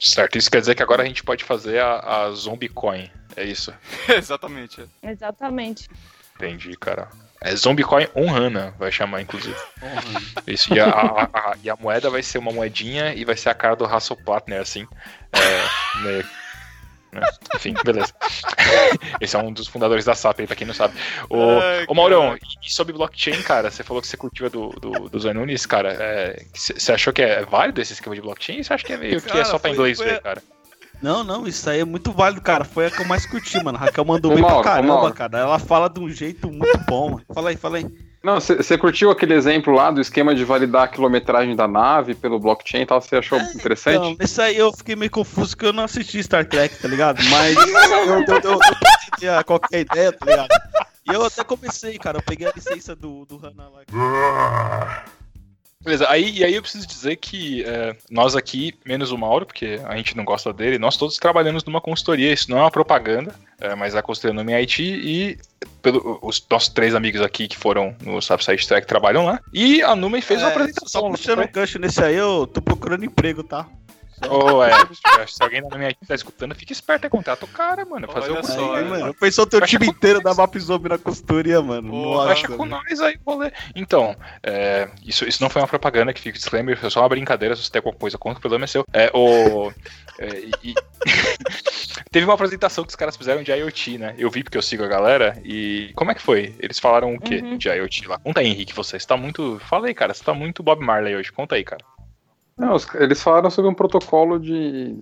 [0.00, 3.08] Certo, isso quer dizer que agora a gente pode fazer a, a Zombiecoin.
[3.36, 3.72] É isso.
[4.08, 4.80] Exatamente.
[5.02, 5.10] é.
[5.12, 5.88] Exatamente.
[6.34, 7.08] Entendi, cara.
[7.42, 9.56] É Zombiecoin on HANA, vai chamar, inclusive.
[10.46, 13.48] Isso, e a, a- a- e a moeda vai ser uma moedinha e vai ser
[13.48, 14.86] a cara do Hasselplattner, assim.
[15.32, 16.26] É, meio-
[17.12, 17.26] né?
[17.56, 18.12] Enfim, beleza.
[19.20, 20.94] Esse é um dos fundadores da SAP aí, pra quem não sabe.
[21.30, 24.68] Ô, Ai, ô Maurão, e sobre blockchain, cara, você falou que você curtiu a do,
[24.70, 25.96] do, do Zé Nunes, cara.
[25.98, 28.62] é, Você você achou que é válido esse esquema de blockchain?
[28.62, 30.42] Você acha que é meio que é só pra inglês foi- ver, cara?
[31.02, 32.64] Não, não, isso aí é muito válido, cara.
[32.64, 33.78] Foi a que eu mais curti, mano.
[33.78, 35.14] A Raquel mandou Ô, bem Mauro, pra caramba, Mauro.
[35.14, 35.38] cara.
[35.38, 37.10] Ela fala de um jeito muito bom.
[37.12, 37.22] mano.
[37.32, 37.86] Fala aí, fala aí.
[38.22, 42.38] Não, você curtiu aquele exemplo lá do esquema de validar a quilometragem da nave pelo
[42.38, 43.00] blockchain e tal?
[43.00, 43.96] Você achou interessante?
[43.96, 47.18] Então, nesse aí eu fiquei meio confuso porque eu não assisti Star Trek, tá ligado?
[47.30, 48.58] Mas eu,
[49.22, 50.48] eu, qualquer ideia, tá ligado?
[51.10, 52.18] E eu até comecei, cara.
[52.18, 55.04] Eu peguei a licença do, do Hana lá.
[55.82, 59.80] Beleza, aí, e aí eu preciso dizer que é, nós aqui, menos o Mauro, porque
[59.84, 63.34] a gente não gosta dele, nós todos trabalhamos numa consultoria, isso não é uma propaganda,
[63.58, 65.38] é, mas a consultoria no MIT e
[65.80, 69.40] pelo, os nossos três amigos aqui que foram no Subside Track trabalham lá.
[69.54, 70.88] E a Numi fez uma É, apresentação.
[70.88, 73.66] só não puxando um gancho nesse aí, eu tô procurando emprego, tá?
[74.28, 74.70] Ô, é,
[75.26, 78.06] se alguém da MIT tá escutando, fica esperto, é contrata o cara, mano.
[78.10, 81.62] Fazer Olha o só, Aí, mano, pensou teu time inteiro da Map Zombie na consultoria,
[81.62, 81.90] mano.
[81.90, 82.82] Pô, Nossa, Fecha com mano.
[82.86, 83.50] nós aí, rolê.
[83.74, 87.56] Então, é, isso, isso não foi uma propaganda que fica disclaimer, foi só uma brincadeira.
[87.56, 88.84] Se você tem alguma coisa contra, o problema é seu.
[88.92, 89.70] É, o,
[90.18, 90.28] é,
[90.62, 90.74] e-
[92.10, 94.14] Teve uma apresentação que os caras fizeram de IoT, né?
[94.18, 95.40] Eu vi porque eu sigo a galera.
[95.44, 96.54] E como é que foi?
[96.58, 97.56] Eles falaram o quê Uhum.
[97.56, 98.18] de IoT lá?
[98.18, 98.98] Conta aí, Henrique, você.
[98.98, 99.60] Você tá muito.
[99.68, 100.12] Fala aí, cara.
[100.12, 101.30] Você tá muito Bob Marley hoje.
[101.32, 101.84] Conta aí, cara.
[102.60, 104.98] Não, eles falaram sobre um protocolo de.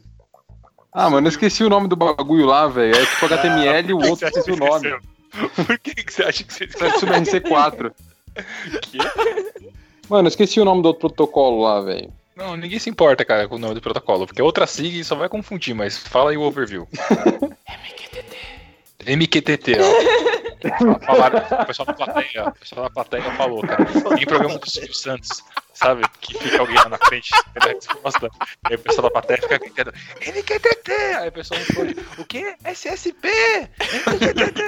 [0.92, 2.94] Ah, mano, eu esqueci o nome do bagulho lá, velho.
[2.94, 4.96] É tipo HTML e o outro esqueci o nome.
[5.66, 7.92] Por que, que você acha que você É sobre RC4.
[8.82, 8.98] Quê?
[10.09, 12.12] Mano, eu esqueci o nome do outro protocolo lá, velho.
[12.36, 15.28] Não, ninguém se importa, cara, com o nome do protocolo, porque outra sigla só vai
[15.28, 16.86] confundir, mas fala aí o overview.
[17.68, 18.36] MQTT.
[19.04, 20.38] MQTT, ó.
[21.04, 23.84] Falaram, o pessoal da plateia, o pessoal da plateia falou, cara.
[24.16, 25.28] Tem programa do Silvio Santos,
[25.74, 26.02] sabe?
[26.20, 28.30] Que fica alguém lá na frente, tendo a resposta.
[28.64, 30.92] Aí o pessoal da plateia fica gritando, MQTT!
[31.20, 32.54] Aí o pessoal responde, o quê?
[32.64, 33.28] SSP!
[34.06, 34.62] MQTT!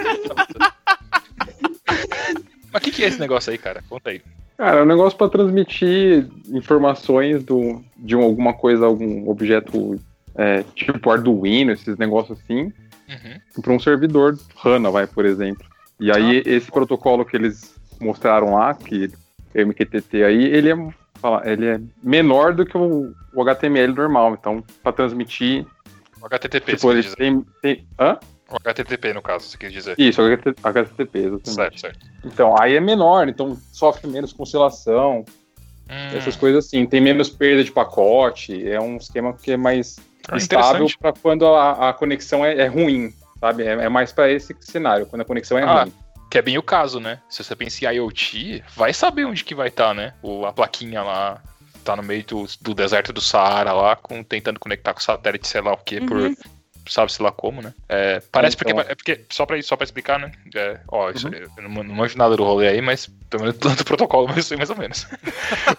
[2.73, 3.83] Mas o que, que é esse negócio aí, cara?
[3.89, 4.23] Conta aí.
[4.57, 9.99] Cara, é um negócio pra transmitir informações do, de um- alguma coisa, algum objeto
[10.37, 12.73] é, tipo Arduino, esses negócios assim,
[13.09, 13.63] Uhum.
[13.63, 15.67] para um servidor HANA, vai, por exemplo.
[16.01, 19.11] E aí, esse protocolo que eles mostraram lá, que
[19.55, 20.77] é o MQTT aí, ele é,
[21.45, 24.35] ele é menor do que o, o HTML normal.
[24.41, 25.67] Então, para transmitir,
[26.23, 27.17] O HTTP, tipo, ele dizer.
[27.17, 27.87] tem, tem.
[27.99, 28.19] Hã?
[28.51, 29.95] O HTTP, no caso, você quis dizer.
[29.99, 31.51] Isso, HTTP, exatamente.
[31.51, 31.99] Certo, certo.
[32.25, 35.25] Então, aí é menor, então sofre menos com oscilação,
[35.91, 36.87] Hum, essas coisas assim.
[36.87, 39.99] Tem menos perda de pacote, é um esquema que é mais
[40.29, 43.63] Ah, estável para quando a, a conexão é, é ruim, sabe?
[43.65, 45.93] É, é mais para esse cenário, quando a conexão é Ah, ruim.
[46.31, 47.21] Que é bem o caso, né?
[47.29, 50.15] Se você pensa em IoT, vai saber onde que vai estar, né?
[50.23, 51.43] O, a plaquinha lá
[51.85, 55.61] tá no meio do, do deserto do Saara lá, com, tentando conectar com satélite, sei
[55.61, 56.37] lá o que, por Uhum.
[56.87, 57.73] sabe-se lá como, né?
[57.89, 58.75] É, parece Então.
[58.77, 60.31] porque, é porque, só pra, só pra explicar, né?
[60.55, 61.35] É, ó, isso, Uhum.
[61.57, 64.57] eu não, não manjo nada do rolê aí, mas pelo menos do protocolo eu sei
[64.57, 65.07] mais ou menos.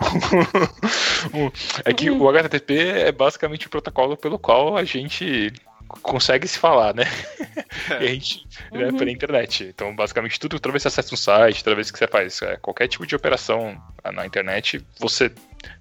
[1.86, 5.54] É que o HTTP é basicamente o protocolo pelo qual a gente
[6.02, 7.04] consegue se falar, né?
[8.02, 8.98] e a gente, né, Uhum.
[8.98, 9.64] pela internet.
[9.66, 12.42] Então, basicamente, tudo, toda vez que você acessa um site, toda vez que você faz
[12.42, 13.82] é, qualquer tipo de operação
[14.14, 15.32] na internet, você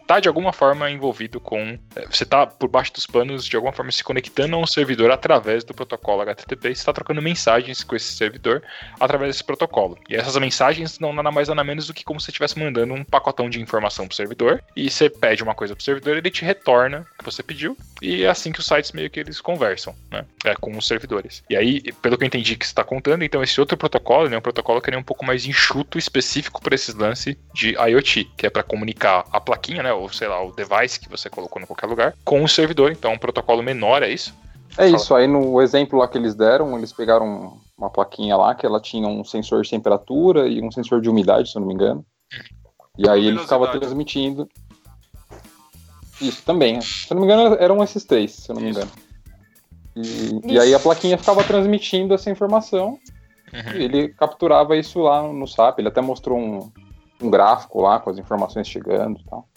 [0.07, 1.79] tá de alguma forma envolvido com.
[1.95, 5.11] é, Você tá por baixo dos panos, de alguma forma se conectando a um servidor
[5.11, 8.63] através do protocolo HTTP você está trocando mensagens com esse servidor
[8.99, 9.99] através desse protocolo.
[10.09, 12.95] E essas mensagens não nada mais nada menos do que como se você estivesse mandando
[12.95, 16.45] um pacotão de informação pro servidor e você pede uma coisa pro servidor, ele te
[16.45, 19.95] retorna o que você pediu e é assim que os sites meio que eles conversam,
[20.11, 20.25] né?
[20.45, 21.43] É, com os servidores.
[21.49, 24.35] E aí, pelo que eu entendi que você está contando, então esse outro protocolo, né,
[24.37, 28.25] é um protocolo que é um pouco mais enxuto, específico para esses lances de IoT,
[28.37, 31.61] que é para comunicar a plaquinha, né, ou sei lá, o device que você colocou
[31.61, 32.91] em qualquer lugar, com o servidor.
[32.93, 34.35] Então, é um protocolo menor, é isso?
[34.79, 38.65] É isso, aí no exemplo lá que eles deram, eles pegaram uma plaquinha lá que
[38.65, 41.75] ela tinha um sensor de temperatura e um sensor de umidade, se eu não me
[41.75, 42.05] engano.
[42.97, 44.49] E aí ele ficava transmitindo.
[46.21, 46.81] Isso também, né?
[46.83, 48.91] se eu não me engano eram esses três, se eu não me engano.
[49.97, 52.99] E, e aí a plaquinha ficava transmitindo essa informação
[53.53, 53.77] Uhum.
[53.77, 55.79] e ele capturava isso lá no SAP.
[55.79, 56.71] Ele até mostrou um,
[57.21, 59.49] um gráfico lá com as informações chegando e tal.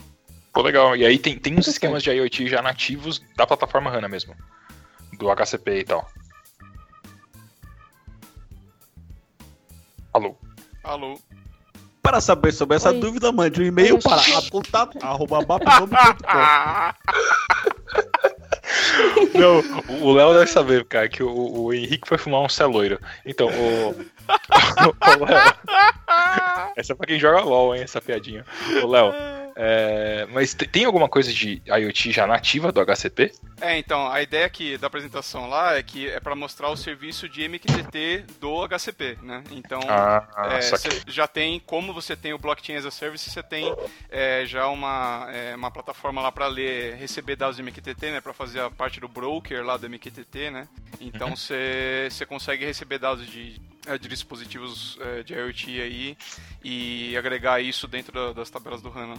[0.54, 0.96] Pô, legal.
[0.96, 4.36] E aí tem, tem uns esquemas de IoT já nativos da plataforma HANA mesmo.
[5.18, 6.08] Do HCP e tal.
[10.14, 10.38] Alô?
[10.84, 11.20] Alô.
[12.04, 13.00] Para saber sobre essa Oi.
[13.00, 15.88] dúvida, mande um e-mail para contato.bapnome.com.
[19.38, 21.32] Não, o- o Léo deve saber, cara, que o,
[21.64, 23.00] o Henrique foi fumar um cé loiro.
[23.26, 23.90] Então, o.
[23.92, 25.54] o Léo.
[26.76, 28.46] Essa é pra quem joga LOL, hein, essa piadinha.
[28.84, 29.14] Ô, Léo,
[29.56, 33.32] é, mas te- tem alguma coisa de IoT já nativa do HCP?
[33.66, 37.30] É, então, a ideia aqui da apresentação lá é que é para mostrar o serviço
[37.30, 39.42] de MQTT do HCP, né?
[39.52, 40.92] Então, Ah, é, saquei.
[41.00, 43.74] você já tem, como você tem o Blockchain as a Service, você tem
[44.10, 48.20] é, já uma, é, uma plataforma lá para ler, receber dados de MQTT, né?
[48.20, 50.68] Para fazer a parte do broker lá do MQTT, né?
[51.00, 51.36] Então, Uhum.
[51.38, 56.18] você você consegue receber dados de, é, de dispositivos é, de IoT aí
[56.62, 59.16] e agregar isso dentro da- das tabelas do HANA.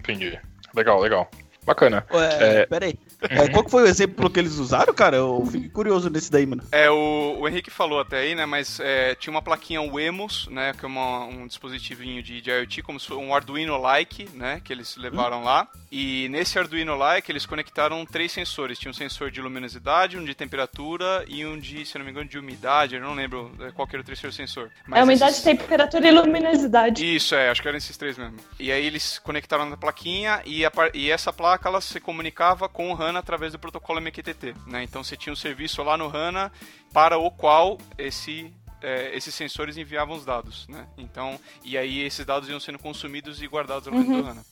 [0.00, 0.40] Entendi.
[0.74, 1.30] Legal, legal.
[1.64, 2.06] Bacana.
[2.40, 2.66] É, É.
[2.66, 2.98] Pera aí.
[3.30, 5.16] É, qual que foi o exemplo que eles usaram, cara?
[5.16, 6.62] Eu fiquei curioso nesse daí, mano.
[6.72, 8.46] É, o, o Henrique falou até aí, né?
[8.46, 10.72] Mas é, tinha uma plaquinha Wemos, né?
[10.78, 14.60] Que é uma- um dispositivinho de, de IoT, como se fosse um Arduino-like, né?
[14.62, 15.68] Que eles levaram lá.
[15.90, 18.78] E nesse Arduino-like eles conectaram três sensores.
[18.78, 22.28] Tinha um sensor de luminosidade, um de temperatura e um de, se não me engano,
[22.28, 22.94] de umidade.
[22.96, 24.70] Eu não lembro é, qual que era o terceiro sensor.
[24.86, 27.16] Mas É umidade, esses- temperatura e luminosidade.
[27.16, 28.36] isso, é, acho que eram esses três mesmo.
[28.58, 32.92] E aí eles conectaram na plaquinha e, a e essa placa ela se comunicava com
[32.92, 34.82] o HANA através do protocolo MQTT, né?
[34.82, 36.50] Então você tinha um serviço lá no HANA
[36.92, 38.52] para o qual esse
[38.82, 40.86] é, esses sensores enviavam os dados, né?
[40.98, 44.44] Então, e aí esses dados iam sendo consumidos e guardados lá dentro do HANA.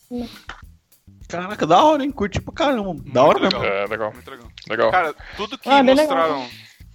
[1.29, 2.11] Caraca, da hora, hein?
[2.11, 3.03] Curti pra caramba.
[3.07, 3.61] Da hora Muito mesmo.
[3.65, 3.79] legal.
[3.85, 4.13] É, legal.
[4.13, 4.49] Muito legal.
[4.69, 4.91] Legal.
[4.91, 5.97] Cara, tudo que Ah, legal.
[5.97, 6.49] mostraram.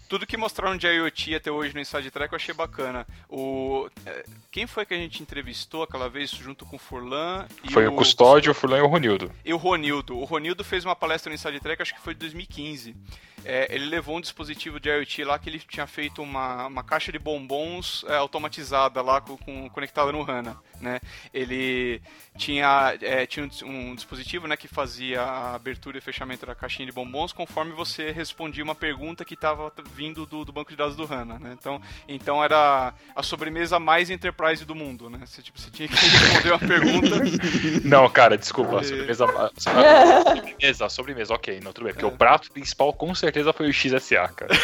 [0.10, 3.06] Tudo que mostraram de IoT até hoje no Inside Track eu achei bacana.
[3.30, 4.26] O, é,
[4.58, 7.46] quem foi que a gente entrevistou aquela vez junto com o Furlan?
[7.70, 9.32] Foi o Custódio, o Furlan e o Ronildo.
[9.46, 10.18] E o Ronildo.
[10.18, 12.96] O Ronildo fez uma palestra no Inside Track, acho que foi de 2015.
[13.46, 17.12] É, ele levou um dispositivo de IoT lá que ele tinha feito uma, uma caixa
[17.12, 20.58] de bombons é, automatizada lá com, com- conectada no HANA.
[20.82, 21.00] Né?
[21.34, 22.02] Ele
[22.36, 26.86] tinha, é, tinha um, um dispositivo né, que fazia a abertura e fechamento da caixinha
[26.88, 30.96] de bombons conforme você respondia uma pergunta que estava vindo do, do banco de dados
[30.96, 31.40] do HANA.
[31.40, 31.56] Né?
[31.58, 35.10] Então, então era a sobremesa mais enterprise do mundo.
[35.10, 35.20] Né?
[35.26, 37.18] Você, tipo, você tinha que responder uma pergunta.
[37.84, 38.80] Não, cara, desculpa.
[38.80, 38.84] É.
[38.84, 39.26] Sobremesa.
[39.58, 41.94] Sobremesa, sobremesa, ok, não, tudo bem.
[41.94, 44.54] Porque o prato principal com certeza foi o XSA, cara.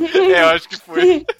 [0.00, 1.24] é, eu acho que foi.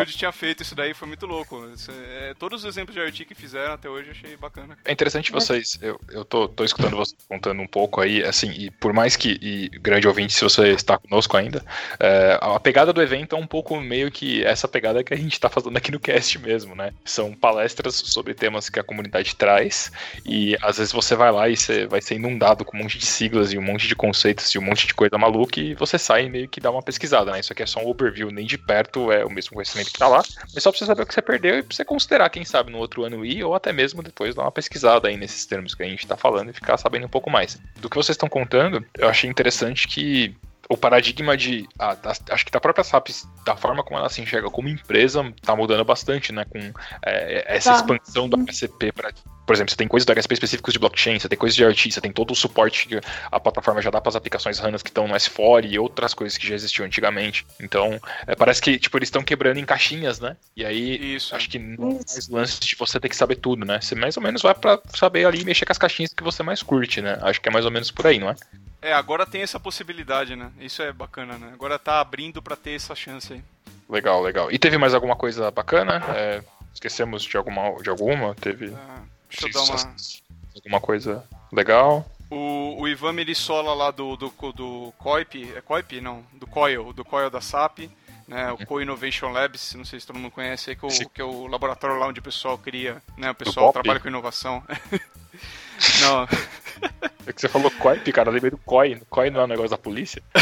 [0.00, 0.14] Legal.
[0.16, 1.68] Tinha feito isso daí, foi muito louco.
[1.74, 4.76] Isso é- todos os exemplos de IoT que fizeram até hoje eu achei bacana.
[4.84, 8.70] É interessante vocês, eu, eu tô, tô escutando vocês contando um pouco aí, assim, e
[8.70, 11.64] por mais que, e grande ouvinte, se você está conosco ainda,
[12.00, 15.38] é, a pegada do evento é um pouco meio que essa pegada que a gente
[15.38, 16.92] tá fazendo aqui no cast mesmo, né?
[17.04, 19.90] São palestras sobre temas que a comunidade traz,
[20.24, 23.06] e às vezes você vai lá e você vai ser inundado com um monte de
[23.06, 26.26] siglas e um monte de conceitos e um monte de coisa maluca, e você sai
[26.26, 27.40] e meio que dá uma pesquisada, né?
[27.40, 30.08] Isso aqui é só um overview, nem de perto é o mesmo conhecimento que tá
[30.08, 30.22] lá,
[30.54, 32.70] mas só pra você saber o que você perdeu e pra você considerar, quem sabe,
[32.70, 35.82] no outro ano ir, ou até mesmo depois dar uma pesquisada aí nesses termos que
[35.82, 37.58] a gente tá falando e ficar sabendo um pouco mais.
[37.76, 40.34] Do que vocês estão contando, eu achei interessante que
[40.68, 41.68] o paradigma de.
[41.78, 43.08] ah, da- acho que da própria SAP,
[43.44, 46.44] da forma como ela se enxerga como empresa, tá mudando bastante, né?
[46.44, 46.58] Com
[47.04, 47.76] é, essa Tá.
[47.76, 49.12] expansão do HCP para.
[49.46, 52.00] Por exemplo, você tem coisas do específicos de blockchain, você tem coisas de IoT, você
[52.00, 55.06] tem todo o suporte que a plataforma já dá para as aplicações HANA que estão
[55.06, 57.46] no S4 e outras coisas que já existiam antigamente.
[57.60, 60.36] Então, é, parece que tipo, eles estão quebrando em caixinhas, né?
[60.56, 61.34] E aí, Isso.
[61.34, 63.80] acho que não é mais lance de você ter que saber tudo, né?
[63.80, 66.62] Você mais ou menos vai para saber ali mexer com as caixinhas que você mais
[66.62, 67.18] curte, né?
[67.22, 68.36] Acho que é mais ou menos por aí, não é?
[68.82, 70.50] É, agora tem essa possibilidade, né?
[70.60, 71.50] Isso é bacana, né?
[71.52, 73.42] Agora tá abrindo pra ter essa chance aí.
[73.88, 74.50] Legal, legal.
[74.50, 76.02] E teve mais alguma coisa bacana?
[76.14, 76.42] É,
[76.74, 78.34] esquecemos de alguma, de alguma?
[78.34, 79.96] Teve Ah, deixa eu dar uma.
[80.54, 82.04] alguma coisa legal?
[82.30, 86.00] O, o Ivan Milissola lá do, do, do COIP, é COIP?
[86.00, 87.88] Não, do COIL, do COIL da SAP,
[88.26, 91.20] né, o Co-Innovation Labs, não sei se todo mundo conhece, aí, que, é o, que
[91.20, 94.62] é o laboratório lá onde o pessoal cria, né, o pessoal trabalha com inovação.
[96.00, 96.26] não,
[97.26, 99.00] É que você falou COIP, cara, eu lembrei do COI.
[99.10, 100.22] COI não é um negócio da polícia?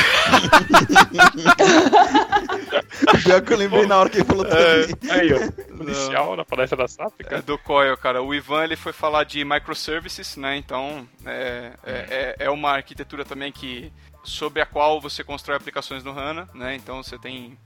[3.25, 4.95] Pior que eu lembrei na hora que ele falou também.
[5.11, 5.39] Aí, ó.
[5.77, 7.43] Policial na palestra da SAP, é cara.
[7.43, 8.23] do COIL, cara.
[8.23, 13.25] O Ivan ele foi falar de microservices, né, então é, é, é é uma arquitetura
[13.25, 13.91] também que
[14.23, 17.57] sobre a qual você constrói aplicações no HANA, né, então você tem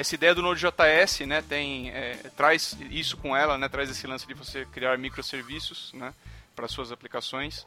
[0.00, 4.26] essa ideia do Node.js, né, tem, é, traz isso com ela, né, traz esse lance
[4.26, 6.12] de você criar microserviços, né,
[6.54, 7.66] para suas aplicações.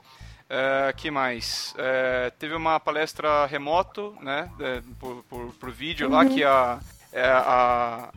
[0.50, 1.74] É, que mais?
[1.78, 6.80] É, teve uma palestra remoto, né, é, por, por, por vídeo lá, que a,
[7.14, 8.12] é, a-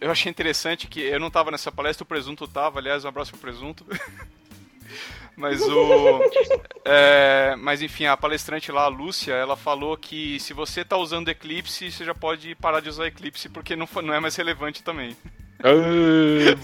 [0.00, 3.30] eu achei interessante que eu não estava nessa palestra, o Presunto tava, aliás, um abraço
[3.32, 3.86] pro Presunto.
[5.36, 6.20] Mas o.
[6.84, 11.28] é, mas enfim, a palestrante lá, a Lúcia, ela falou que se você tá usando
[11.30, 14.82] Eclipse, você já pode parar de usar Eclipse, porque não, foi- não é mais relevante
[14.82, 15.16] também.
[15.64, 15.70] Ah,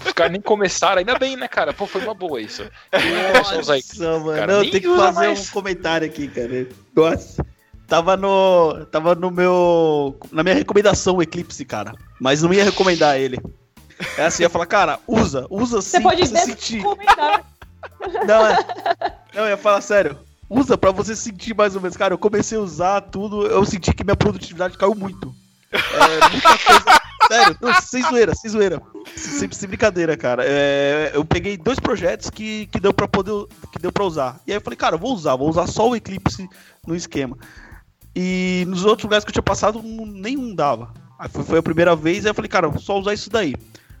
[0.05, 1.73] os caras nem começaram, ainda bem, né, cara?
[1.73, 2.69] Pô, foi uma boa isso.
[2.91, 4.37] Quem não começou a usar Eclipse, Nossa, mano.
[4.39, 5.49] cara, Não, tem que fazer mais.
[5.49, 6.67] um comentário aqui, cara.
[6.95, 7.45] Nossa.
[7.87, 8.85] Tava no.
[8.91, 10.19] Tava no meu.
[10.31, 11.93] Na minha recomendação o Eclipse, cara.
[12.19, 13.39] Mas não ia recomendar ele.
[14.17, 16.81] É assim, eu ia falar, cara, usa, usa sim Você pode você sentir.
[16.83, 17.43] comentar.
[18.27, 18.57] Não, é.
[19.33, 20.17] Não, eu ia falar sério.
[20.49, 21.95] Usa pra você sentir mais ou menos.
[21.95, 25.33] Cara, eu comecei a usar tudo, eu senti que minha produtividade caiu muito.
[25.71, 26.99] É.
[27.27, 28.81] Sério, não, sem zoeira, sem zoeira.
[29.15, 30.43] Sem, sem brincadeira, cara.
[30.43, 33.45] É, eu peguei dois projetos que, que deu pra poder.
[33.71, 34.39] que deu pra usar.
[34.47, 36.49] E aí eu falei, cara, eu vou usar, vou usar só o Eclipse
[36.87, 37.37] no esquema.
[38.15, 40.91] E nos outros lugares que eu tinha passado, nenhum dava.
[41.19, 43.53] Aí foi, foi a primeira vez, aí eu falei, cara, vou só usar isso daí.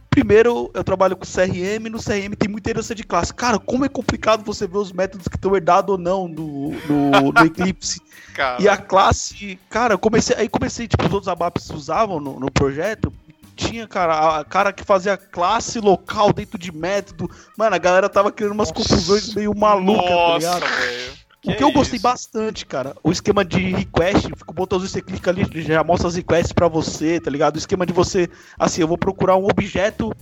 [0.09, 3.33] Primeiro, eu trabalho com CRM, no CRM tem muita herança de classe.
[3.33, 7.31] Cara, como é complicado você ver os métodos que estão herdados ou não no, no,
[7.31, 8.01] no Eclipse.
[8.33, 12.49] Cara, E a classe, cara, comecei, aí comecei, tipo, os outros ABAPs usavam no, no
[12.49, 13.11] projeto.
[13.55, 17.29] Tinha, cara, a cara que fazia classe local dentro de método.
[17.57, 20.79] Mano, a galera tava criando umas confusões meio malucas, tá nossa, ligado?
[20.79, 21.18] velho.
[21.45, 22.03] O que eu gostei isso?
[22.03, 26.15] bastante, cara, o esquema de request, fica o botãozinho, você clica ali, já mostra as
[26.15, 27.55] requests pra você, tá ligado?
[27.55, 30.13] O esquema de você, assim, eu vou procurar um objeto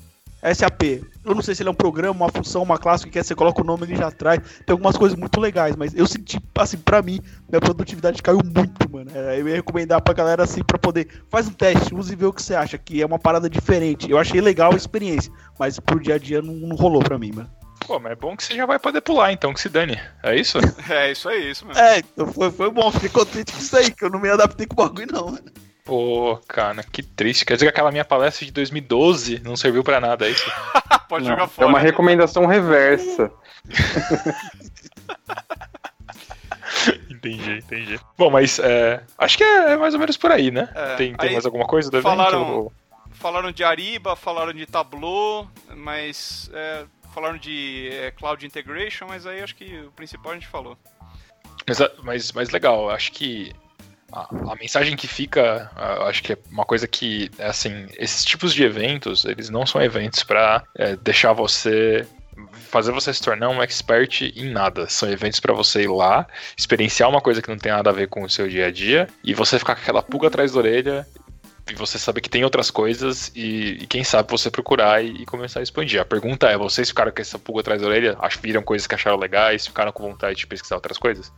[0.53, 1.01] SAP.
[1.25, 3.33] Eu não sei se ele é um programa, uma função, uma classe, que quer, você
[3.33, 4.39] coloca o nome ele já traz.
[4.65, 8.89] Tem algumas coisas muito legais, mas eu senti, assim, pra mim, minha produtividade caiu muito,
[8.91, 9.09] mano.
[9.13, 12.25] É, Eu ia recomendar pra galera, assim, pra poder, faz um teste, use e vê
[12.25, 14.09] o que você acha, que é uma parada diferente.
[14.09, 17.31] Eu achei legal a experiência, mas pro dia a dia não, não rolou pra mim,
[17.31, 17.56] mano.
[17.87, 19.97] Pô, mas é bom que você já vai poder pular, então, que se dane.
[20.21, 20.57] É isso?
[20.89, 21.81] É, isso aí, isso mesmo.
[21.81, 24.67] É, então foi, foi bom, fiquei contente com isso aí, que eu não me adaptei
[24.67, 25.51] com o bagulho, não, mano.
[25.85, 27.45] Pô, cara, que triste.
[27.45, 30.51] Quer dizer que aquela minha palestra de 2012 não serviu pra nada, é isso?
[31.07, 31.67] Pode Não, jogar é fora.
[31.69, 33.31] uma recomendação reversa.
[37.09, 37.99] entendi, entendi.
[38.17, 40.67] Bom, mas é, acho que é mais ou menos por aí, né?
[40.75, 42.09] É, tem tem aí mais alguma coisa do evento?
[42.09, 42.71] falaram-
[43.13, 46.83] Falaram de Ariba, falaram de Tableau, mas é,
[47.17, 50.77] falaram de é, Cloud Integration, mas aí acho que o principal a gente falou.
[51.67, 53.51] Mas, mas, mas legal, acho que
[54.11, 55.71] a, a mensagem que fica,
[56.07, 60.23] acho que é uma coisa que, assim, esses tipos de eventos, eles não são eventos
[60.23, 62.07] pra é, deixar você
[62.69, 64.87] fazer você se tornar um expert em nada.
[64.87, 68.09] São eventos pra você ir lá, experienciar uma coisa que não tem nada a ver
[68.09, 71.07] com o seu dia a dia e você ficar com aquela pulga atrás da orelha
[71.69, 75.25] e você saber que tem outras coisas e, e quem sabe você procurar e, e
[75.25, 75.99] começar a expandir.
[76.01, 78.17] A pergunta é, vocês ficaram com essa pulga atrás da orelha?
[78.41, 79.67] Viram coisas que acharam legais?
[79.67, 81.31] Ficaram com vontade de pesquisar outras coisas?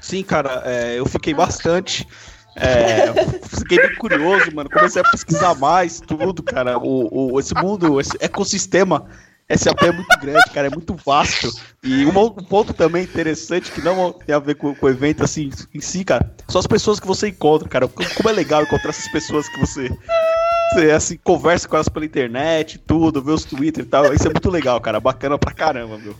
[0.00, 2.06] Sim, cara, é, eu fiquei bastante.
[2.58, 3.12] É,
[3.58, 4.70] fiquei bem curioso, mano.
[4.70, 6.78] Comecei a pesquisar mais tudo, cara.
[6.78, 9.06] O, o- esse mundo, esse ecossistema
[9.54, 11.48] SAP é muito grande, cara, é muito vasto.
[11.82, 15.50] E um, ponto também interessante, que não tem a ver com, com o evento assim
[15.72, 17.86] em si, cara, são as pessoas que você encontra, cara.
[17.86, 19.88] Como como é legal encontrar essas pessoas que você.
[20.72, 24.12] Você assim, conversa com elas pela internet, tudo, vê os Twitter e tal.
[24.12, 24.98] Isso é muito legal, cara.
[24.98, 26.16] Bacana pra caramba, meu.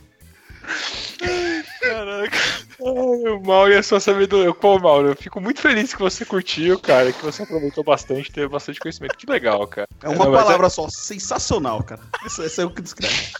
[1.81, 2.37] Caraca.
[2.79, 4.53] Ai, o Mauro e a sua sabedoria.
[4.53, 8.47] Pô, Mauro, eu fico muito feliz que você curtiu, cara, que você aproveitou bastante, teve
[8.47, 9.17] bastante conhecimento.
[9.17, 9.87] Que legal, cara.
[10.03, 12.01] É uma Não, mas palavra só, sensacional, cara.
[12.25, 13.31] Isso, isso é o que descreve.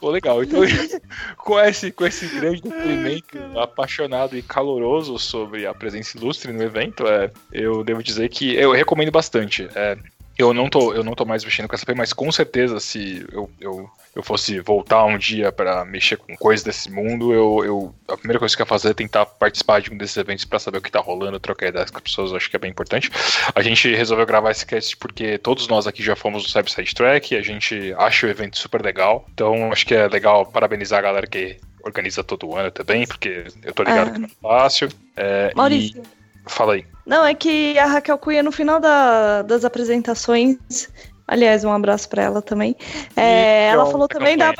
[0.00, 0.42] Pô, legal.
[0.42, 0.60] Então,
[1.38, 7.06] com esse, com esse grande depoimento apaixonado e caloroso sobre a presença ilustre no evento,
[7.06, 9.68] é, eu devo dizer que eu recomendo bastante.
[9.74, 9.96] É,
[10.38, 13.50] Eu não tô, eu não tô mais mexendo com SAP, mas com certeza se eu,
[13.60, 18.16] eu, eu fosse voltar um dia para mexer com coisas desse mundo, eu, eu a
[18.18, 20.78] primeira coisa que eu ia fazer é tentar participar de um desses eventos para saber
[20.78, 23.10] o que tá rolando, trocar ideias com as pessoas, acho que é bem importante.
[23.54, 26.94] A gente resolveu gravar esse cast porque todos nós aqui já fomos no Cyber Side
[26.94, 29.24] Track, a gente acha o evento super legal.
[29.32, 33.72] Então, acho que é legal parabenizar a galera que organiza todo ano também, porque eu
[33.72, 34.12] tô ligado Ah.
[34.12, 34.88] que não é fácil.
[35.16, 36.02] É, Maurício.
[36.02, 36.15] e-
[36.46, 36.86] Fala aí.
[37.04, 40.56] Não, é que a Raquel Cunha, no final da- das apresentações,
[41.26, 42.74] aliás, um abraço pra ela também,
[43.16, 44.52] é, ela falou também da.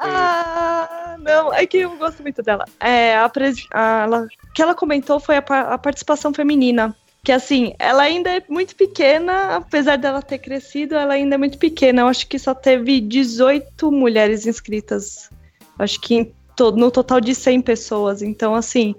[0.00, 2.64] Ah, não, é que eu gosto muito dela.
[2.80, 5.38] É, a pres- a- ela- o que ela comentou foi a,
[5.74, 6.94] a participação feminina.
[7.24, 11.56] Que assim, ela ainda é muito pequena, apesar dela ter crescido, ela ainda é muito
[11.56, 12.02] pequena.
[12.02, 15.30] Eu acho que só teve 18 mulheres inscritas.
[15.78, 18.22] Acho que to- no total de 100 pessoas.
[18.22, 18.96] Então, assim,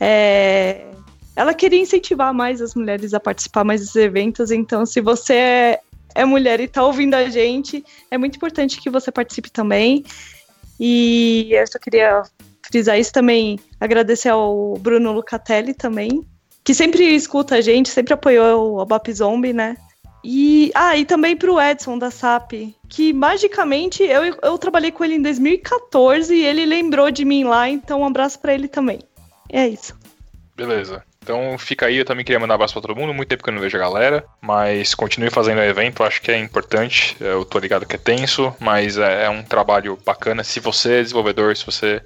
[0.00, 0.86] é,
[1.36, 4.50] ela queria incentivar mais as mulheres a participar mais dos eventos.
[4.50, 5.80] Então, se você é,
[6.14, 10.04] é mulher e tá ouvindo a gente, é muito importante que você participe também.
[10.78, 12.22] E eu só queria
[12.62, 16.26] frisar isso também, agradecer ao Bruno Lucatelli também,
[16.64, 19.76] que sempre escuta a gente, sempre apoiou o Bop Zombie, né?
[20.24, 25.16] E, ah, e também pro Edson da SAP, que magicamente eu, eu trabalhei com ele
[25.16, 29.00] em 2014 e ele lembrou de mim lá, então um abraço pra ele também.
[29.52, 29.94] É isso.
[30.56, 31.04] Beleza.
[31.24, 33.48] Então fica aí, eu também queria mandar um abraço pra todo mundo, muito tempo que
[33.48, 37.46] eu não vejo a galera, mas continue fazendo o evento, acho que é importante, eu
[37.46, 41.56] tô ligado que é tenso, mas é, é um trabalho bacana, se você é desenvolvedor,
[41.56, 42.02] se você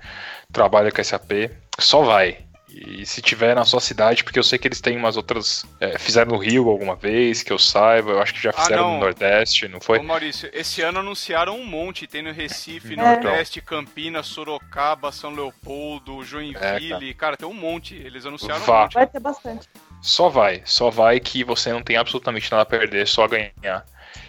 [0.52, 1.50] trabalha com SAP,
[1.80, 2.38] só vai.
[2.80, 5.66] E se tiver na sua cidade, porque eu sei que eles têm umas outras.
[5.80, 8.82] é, fizeram no Rio alguma vez, que eu saiba, eu acho que já Ah, fizeram
[8.84, 8.94] não.
[8.94, 9.98] no Nordeste, não foi?
[9.98, 12.06] Ô Maurício, esse ano anunciaram um monte.
[12.06, 12.96] Tem no Recife, É.
[12.96, 16.56] Nordeste, Campinas, Sorocaba, São Leopoldo, Joinville.
[16.64, 17.14] É, cara.
[17.14, 17.36] cara.
[17.36, 17.96] tem um monte.
[17.96, 18.78] Eles anunciaram Vá.
[18.78, 18.94] um monte.
[18.94, 19.68] Vai ter bastante.
[20.00, 23.84] Só vai, só vai que você não tem absolutamente nada a perder, só ganhar.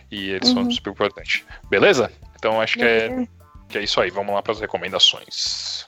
[0.10, 0.72] E eles são Uhum.
[0.72, 1.43] super importantes.
[1.70, 2.12] Beleza?
[2.36, 3.28] Então acho que é,
[3.70, 4.10] que é isso aí.
[4.10, 5.88] Vamos lá para as recomendações.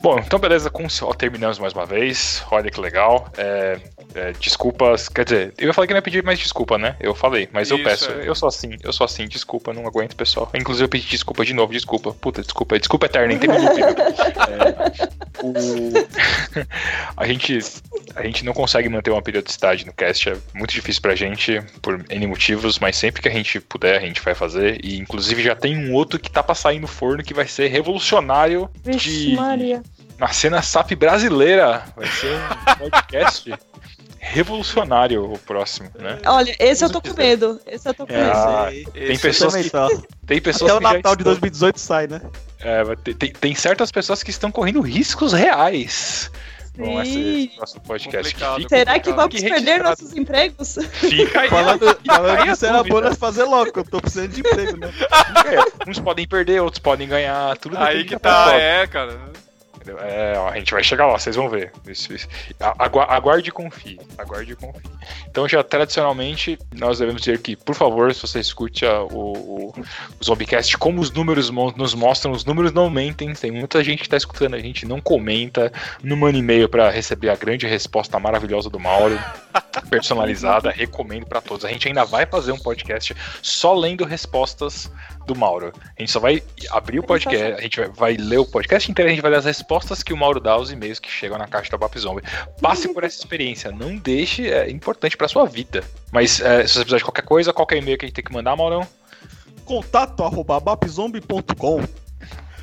[0.00, 2.44] Bom, então beleza, com ó, terminamos mais uma vez.
[2.50, 3.28] Olha que legal.
[3.36, 3.78] É,
[4.14, 6.96] é, desculpas, quer dizer, eu ia falar que não ia pedir mais desculpa, né?
[7.00, 8.10] Eu falei, mas eu Isso, peço.
[8.10, 8.28] é.
[8.28, 10.50] Eu sou assim, eu sou assim, desculpa, não aguento, pessoal.
[10.54, 12.12] Inclusive eu pedi desculpa de novo, desculpa.
[12.12, 13.52] Puta, desculpa, desculpa eterna, entende?
[14.42, 15.92] É, o...
[17.16, 17.58] a, gente,
[18.14, 22.04] a gente não consegue manter uma periodicidade no cast, é muito difícil pra gente, por
[22.08, 24.80] N motivos, mas sempre que a gente puder, a gente vai fazer.
[24.84, 27.68] E inclusive já tem um outro que tá pra sair no forno que vai ser
[27.68, 29.36] revolucionário Vixe, de.
[29.36, 29.71] Maria.
[30.22, 31.82] Na cena SAP brasileira.
[31.96, 32.32] Vai ser
[32.80, 33.52] um podcast
[34.20, 36.16] revolucionário o próximo, né?
[36.24, 37.60] Olha, esse eu tô com medo.
[37.66, 38.32] Esse eu tô com É, medo.
[38.32, 39.70] ah, Esse tem pessoas que-.
[40.24, 42.20] Tem pessoas Até o que já Natal de estão- 2018 sai, né?
[42.60, 46.30] é, tem, tem certas pessoas que estão correndo riscos reais
[46.78, 47.00] com Sim.
[47.48, 48.32] esse nosso podcast.
[48.32, 48.56] Complicado.
[48.62, 49.88] Fica, Será que vamos Que perder registrado.
[49.90, 50.78] nossos empregos?
[50.92, 54.38] fica aí, Falando, falando disso, era bom nós fazer logo, que eu tô precisando de
[54.40, 54.88] emprego, né?
[55.46, 59.18] É, uns podem perder, outros podem ganhar, tudo Aí que tá, é, cara.
[60.00, 61.72] É, ó, a gente vai chegar lá, vocês vão ver.
[61.86, 62.28] Isso, isso.
[62.60, 63.98] A- agua- Aguarde e confie.
[64.18, 64.88] Aguarde e confie.
[65.28, 69.74] Então, já tradicionalmente, nós devemos dizer que, por favor, se você escute a- o, o,
[69.74, 73.32] o como os números nos mostram, os números não mentem.
[73.34, 75.72] Tem muita gente que tá escutando a gente, não comenta,
[76.02, 79.18] não manda e-mail pra receber a grande resposta maravilhosa do Mauro,
[79.90, 80.70] personalizada.
[80.70, 81.64] Recomendo pra todos.
[81.64, 84.90] A gente ainda vai fazer um podcast só lendo respostas
[85.26, 85.72] do Mauro.
[85.96, 89.10] A gente só vai abrir o podcast, a gente vai, vai ler o podcast inteiro,
[89.10, 91.46] a gente vai ler as respostas que o Mauro dá aos e-mails que chegam na
[91.46, 92.22] caixa da Bop Zombie.
[92.60, 95.82] Passe por essa experiência, não deixe, é importante pra sua vida.
[96.10, 98.32] Mas é, se você precisar de qualquer coisa, qualquer e-mail que a gente tem que
[98.32, 98.86] mandar, Maurão,
[99.64, 102.01] Contato arroba bapzombie.com.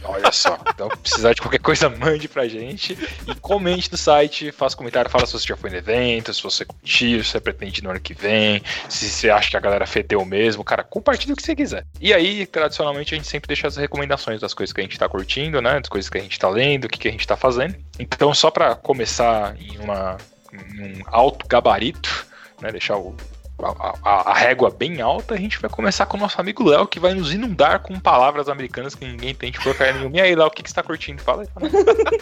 [0.03, 0.57] olha só.
[0.67, 2.97] Então, precisar de qualquer coisa, mande pra gente
[3.27, 6.65] e comente no site, faça comentário, fala se você já foi no evento, se você
[6.65, 9.85] curtiu, se você pretende ir no ano que vem, se você acha que a galera
[9.85, 11.85] fedeu mesmo, cara, compartilha o que você quiser.
[11.99, 15.07] E aí, tradicionalmente, a gente sempre deixa as recomendações das coisas que a gente tá
[15.07, 17.37] curtindo, né, das coisas que a gente tá lendo, o que, que a gente tá
[17.37, 17.75] fazendo.
[17.97, 20.17] Então, só pra começar em, uma,
[20.53, 22.27] em um alto gabarito,
[22.61, 23.15] né, deixar o
[23.65, 26.87] a, a- a régua bem alta, a gente vai começar com o nosso amigo Léo,
[26.87, 30.17] que vai nos inundar com palavras americanas que ninguém tem de porcaria nenhuma.
[30.17, 31.21] E aí, Léo, o que, que você tá curtindo?
[31.21, 31.47] Fala aí.
[31.47, 32.19] Fala aí.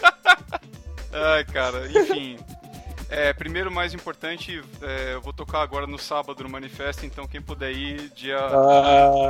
[1.12, 2.38] Ai, cara, enfim.
[3.10, 7.40] É, primeiro, mais importante, é, eu vou tocar agora no sábado no Manifesto, então quem
[7.40, 8.36] puder ir, dia,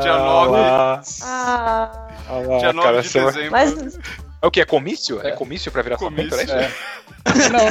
[0.03, 3.51] dia 9, lá, Ah, ah lá, dia 9 cara, de dezembro.
[3.53, 3.99] mas
[4.43, 4.61] É o que?
[4.61, 5.25] É comício?
[5.25, 6.55] É comício pra virar Comício, é isso?
[6.57, 6.71] É.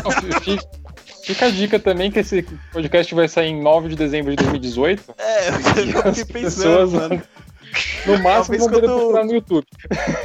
[0.02, 0.12] Não,
[0.42, 0.60] fi-
[1.34, 5.04] fica a dica também que esse podcast vai sair em 9 de dezembro de 2018.
[5.18, 5.54] É, eu
[6.14, 7.22] fiquei pensando, pessoas- mano.
[8.06, 9.68] No máximo, vão poder quando- procurar no YouTube.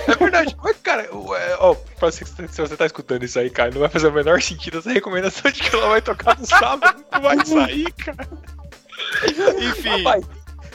[0.08, 0.56] É verdade.
[0.62, 3.88] Mas, cara, é, ó, pra você, se você tá escutando isso aí, cara, não vai
[3.88, 7.04] fazer o menor sentido essa recomendação de que ela vai tocar no sábado.
[7.12, 8.28] Não vai sair, cara.
[9.58, 10.04] Enfim,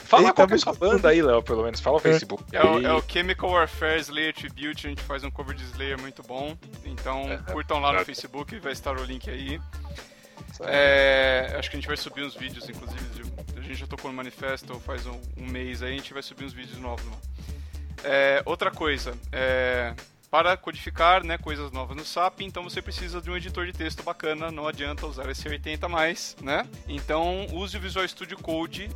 [0.04, 1.80] Fala Eita, qual que é a sua banda aí, Léo, pelo menos.
[1.80, 2.42] Fala o Facebook.
[2.52, 6.00] é o, é o Chemical Warfare Slayer Tribute, a gente faz um cover de Slayer
[6.00, 6.56] muito bom.
[6.84, 8.04] Então É, curtam lá no é.
[8.06, 9.60] Facebook, vai estar o link aí.
[10.66, 14.10] É, acho que a gente vai subir uns vídeos, inclusive, de- a gente já tocou
[14.10, 17.04] no manifesto faz um, um mês aí, a gente vai subir uns vídeos novos.
[18.04, 19.92] É, outra coisa, é,
[20.30, 24.02] para codificar né, coisas novas no SAP, então você precisa de um editor de texto
[24.02, 26.66] bacana, não adianta usar esse 80 mais, né?
[26.86, 28.88] Então use o Visual Studio Code,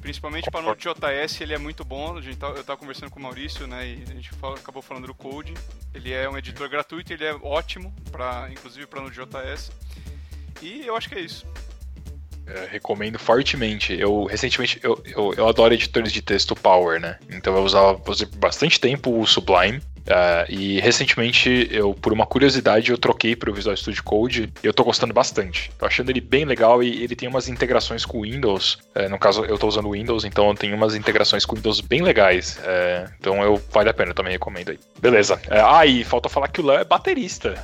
[0.00, 2.16] principalmente para Node.js, ele é muito bom.
[2.16, 4.80] A gente tá, eu estava conversando com o Maurício, né, e a gente fala- acabou
[4.80, 5.52] falando do Code.
[5.92, 9.70] Ele é um editor gratuito, ele é ótimo, pra, inclusive para Node.js.
[10.62, 11.46] E eu acho que é isso.
[12.46, 13.92] É, recomendo fortemente.
[13.98, 17.18] Eu recentemente eu, eu, eu adoro editores de texto Power, né?
[17.28, 19.82] Então eu usava por bastante tempo o Sublime.
[20.06, 24.66] É, e recentemente, eu, por uma curiosidade, eu troquei para o Visual Studio Code e
[24.66, 25.70] eu tô gostando bastante.
[25.78, 28.78] Tô achando ele bem legal e ele tem umas integrações com o Windows.
[28.94, 31.80] É, no caso, eu tô usando o Windows, então tem umas integrações com o Windows
[31.80, 32.58] bem legais.
[32.64, 34.78] É, então eu vale a pena, eu também recomendo aí.
[35.00, 35.40] Beleza.
[35.50, 37.54] É, ah, e falta falar que o Léo é baterista.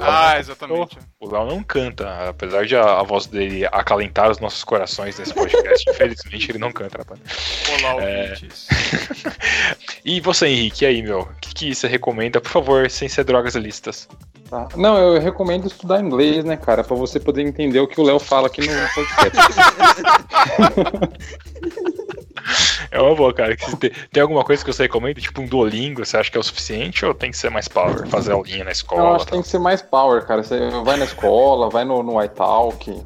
[0.00, 0.98] Ah, exatamente.
[1.20, 5.34] o Léo não canta, apesar de a, a voz dele acalentar os nossos corações nesse
[5.34, 7.20] podcast, infelizmente ele não canta, rapaz.
[7.78, 8.34] Olá, É.
[10.04, 11.20] E você, Henrique, e aí, meu?
[11.20, 14.08] O que, que você recomenda, por favor, sem ser drogas ilícitas?
[14.48, 14.68] Tá.
[14.76, 16.82] Não, eu recomendo estudar inglês, né, cara?
[16.82, 19.40] Pra você poder entender o que o Léo fala aqui no podcast.
[22.90, 23.56] É uma boa, cara.
[24.12, 27.04] Tem, alguma coisa que você recomenda, tipo um Duolingo, você acha que é o suficiente
[27.04, 29.16] ou tem que ser mais power, fazer aulinha na Eu escola?
[29.16, 30.42] acho que tem que ser mais power, cara.
[30.42, 33.00] Você vai na escola, vai no, no iTalk.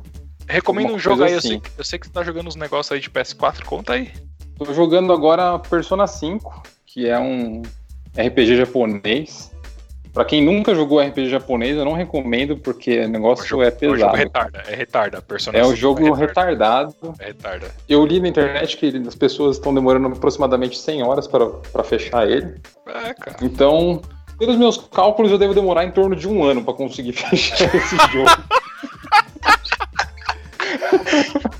[0.49, 1.49] Recomenda um jogo aí, eu, assim.
[1.49, 4.12] sei, eu sei que você tá jogando uns negócios aí de PS4, conta aí.
[4.59, 7.62] Tô jogando agora Persona 5, que é um
[8.17, 9.53] RPG japonês.
[10.12, 13.97] Pra quem nunca jogou RPG japonês, eu não recomendo, porque o negócio é É o
[13.97, 14.17] jogo pesado.
[14.17, 15.21] retarda, é retarda.
[15.23, 17.15] Persona É 5 jogo retarda, retardado.
[17.19, 17.75] É retarda.
[17.89, 22.31] Eu li na internet que as pessoas estão demorando aproximadamente 100 horas para pra fechar
[22.31, 22.61] ele.
[22.87, 23.37] É, cara.
[23.43, 24.01] Então,
[24.39, 27.97] pelos meus cálculos, eu devo demorar em torno de um ano pra conseguir fechar esse
[28.12, 28.31] jogo.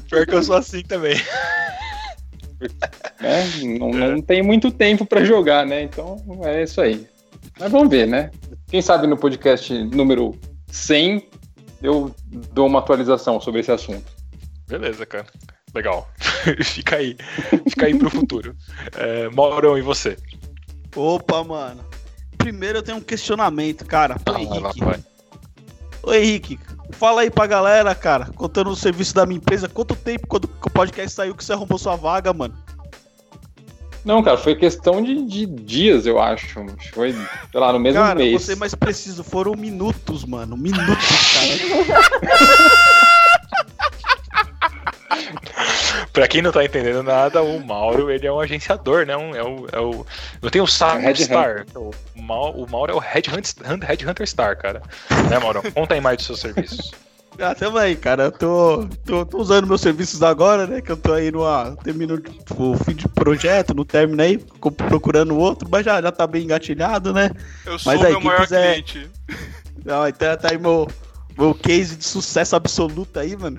[0.09, 1.17] Pior que eu sou assim também.
[3.21, 3.79] né?
[3.79, 5.83] Não, não tem muito tempo pra jogar, né?
[5.83, 7.07] Então é isso aí.
[7.59, 8.31] Mas vamos ver, né?
[8.69, 10.35] Quem sabe no podcast número
[10.69, 11.29] 100
[11.83, 12.15] eu
[12.53, 14.11] dou uma atualização sobre esse assunto.
[14.67, 15.27] Beleza, cara.
[15.75, 16.09] Legal.
[16.65, 17.17] fica aí.
[17.69, 18.55] Fica aí pro futuro.
[18.97, 20.17] É, Maurão, e você?
[20.97, 21.85] Opa, mano.
[22.39, 24.15] Primeiro eu tenho um questionamento, cara.
[24.17, 24.81] Ô, Ah, lá Henrique.
[24.85, 24.99] vai.
[26.07, 26.59] Ô, Henrique,
[26.93, 28.27] fala aí pra galera, cara.
[28.35, 29.69] Contando o serviço da minha empresa.
[29.69, 32.55] Quanto tempo quando o podcast saiu que você arrumou sua vaga, mano?
[34.05, 36.63] Não, cara, foi questão de, de dias, eu acho.
[36.93, 38.33] Foi, sei lá, no mesmo Cara, mês.
[38.33, 39.25] vou ser mais preciso.
[39.25, 40.59] Foram minutos, mano.
[40.59, 43.05] Minutos, cara.
[46.15, 49.17] Pra quem não tá entendendo nada, o Mauro, ele é um agenciador, né?
[49.17, 50.07] Um, é, o, é o.
[50.41, 51.67] Não tem o Red Star.
[51.75, 54.81] O, Mau- o Mauro é o Red Hunter, Red Hunter Star, cara.
[55.29, 55.61] Né, Mauro?
[55.73, 56.93] Conta aí mais dos seus serviços.
[57.37, 58.27] Ah, tamo aí, cara.
[58.27, 60.81] Eu tô, tô, tô usando meus serviços agora, né?
[60.81, 61.77] Que eu tô aí numa.
[61.83, 62.23] Termino
[62.57, 64.39] o fim de projeto, no término aí,
[64.89, 67.33] procurando outro, mas já, já tá bem engatilhado, né?
[67.67, 69.11] Eu sou Mas aí, meu quem maior quiser- cliente.
[69.85, 70.89] Não, então tá aí meu,
[71.37, 73.59] meu case de sucesso absoluto aí, mano.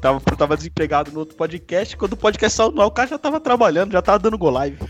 [0.00, 1.96] Tava, eu tava desempregado no outro podcast.
[1.96, 4.48] Quando o podcast saiu no ar, o cara já tava trabalhando, já tava dando go
[4.50, 4.78] live.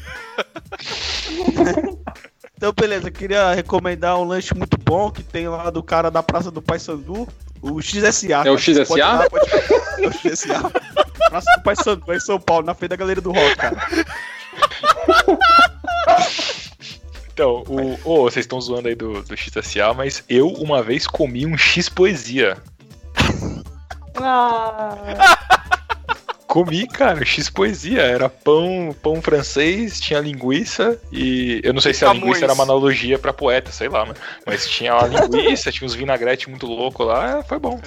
[2.56, 6.50] então, beleza, queria recomendar um lanche muito bom que tem lá do cara da Praça
[6.50, 7.26] do Paysandu,
[7.60, 8.46] o XSA.
[8.46, 8.84] É o XSA?
[9.28, 10.70] pode pode- É o XSA.
[11.28, 13.76] Praça do Paysandu, em São Paulo, na frente da Galeria do Rock, cara.
[17.32, 21.46] Então, o, ô, vocês estão zoando aí do, do XSA, mas eu uma vez comi
[21.46, 22.58] um X Poesia.
[24.16, 24.96] Ah,
[26.50, 28.02] Comi, cara, X Poesia.
[28.02, 31.60] Era pão, pão francês, tinha linguiça e.
[31.62, 34.68] Eu não sei se a linguiça era uma analogia pra poeta, sei lá, mas, mas
[34.68, 37.80] tinha a linguiça, tinha uns vinagrete muito louco lá, é, foi bom.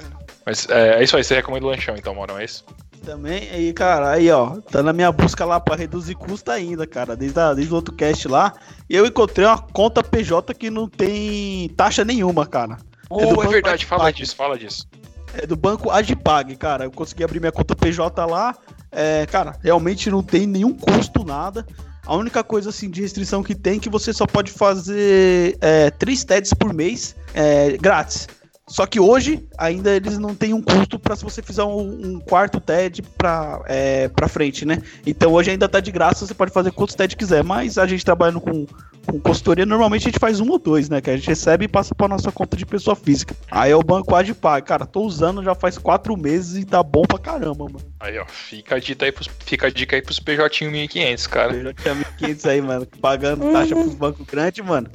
[0.46, 2.64] Mas é, é isso aí, você recomenda o lanchão então, Maurão, é isso?
[3.04, 7.18] Também, aí, cara, aí, ó, tá na minha busca lá pra reduzir custo ainda, cara,
[7.18, 8.54] desde, a, desde o outro cast lá.
[8.90, 12.78] E eu encontrei uma conta PJ que não tem taxa nenhuma, cara.
[13.10, 14.88] Oh, é, Banco verdade, fala disso, fala disso.
[15.34, 16.86] É do banco Agipag, cara.
[16.86, 18.56] Eu consegui abrir minha conta PJ lá.
[18.92, 21.66] É, cara, realmente não tem nenhum custo, nada.
[22.06, 25.90] A única coisa, assim, de restrição que tem é que você só pode fazer é,
[25.90, 28.28] três TEDs por mês é, grátis.
[28.68, 32.20] Só que hoje ainda eles não têm um custo para se você fizer um, um
[32.20, 34.82] quarto TED pra, é, pra frente, né?
[35.06, 38.06] Então hoje ainda tá de graça, você pode fazer quantos TED quiser, mas a gente
[38.06, 38.66] trabalhando com,
[39.06, 41.02] com consultoria, normalmente a gente faz um ou dois, né?
[41.02, 43.36] Que a gente recebe e passa pra nossa conta de pessoa física.
[43.52, 44.66] Aí é o banco Adpag.
[44.66, 47.82] Cara, tô usando já faz quatro meses e tá bom pra caramba, mano.
[48.00, 51.74] Aí, ó, fica a dica aí pros, fica a dica aí pros PJ 1500, cara.
[51.74, 54.90] Tinha 1.500 aí, mano, pagando taxa pros bancos grandes, mano.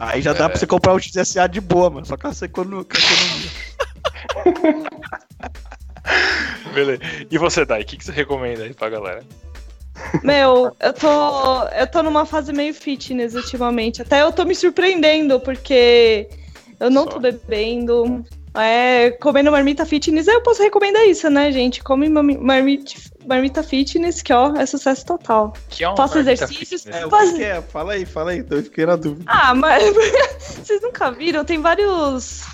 [0.00, 2.06] Aí já dá pra você comprar o XSA de boa, mano.
[2.06, 2.86] Só com essa essa economia.
[6.72, 7.02] Beleza.
[7.30, 9.22] E você, Dai, o que, que você recomenda aí pra galera?
[10.24, 14.00] Meu, eu tô, eu tô numa fase meio fitness ultimamente.
[14.00, 16.30] Até eu tô me surpreendendo, porque
[16.78, 17.10] eu não Só.
[17.10, 18.24] tô bebendo.
[18.54, 21.82] É, comendo marmita fitness, aí eu posso recomendar isso, né, gente?
[21.82, 22.94] Come marmita,
[23.30, 25.54] marmita fitness, que ó, é sucesso total.
[25.68, 26.86] Que é Faça marmita exercícios.
[26.86, 27.62] É, Faz- que, é?
[27.62, 28.44] Fala aí, fala aí.
[28.50, 29.24] Eu fiquei na dúvida.
[29.26, 29.82] Ah, mas
[30.38, 31.44] vocês nunca viram?
[31.44, 32.44] Tem vários.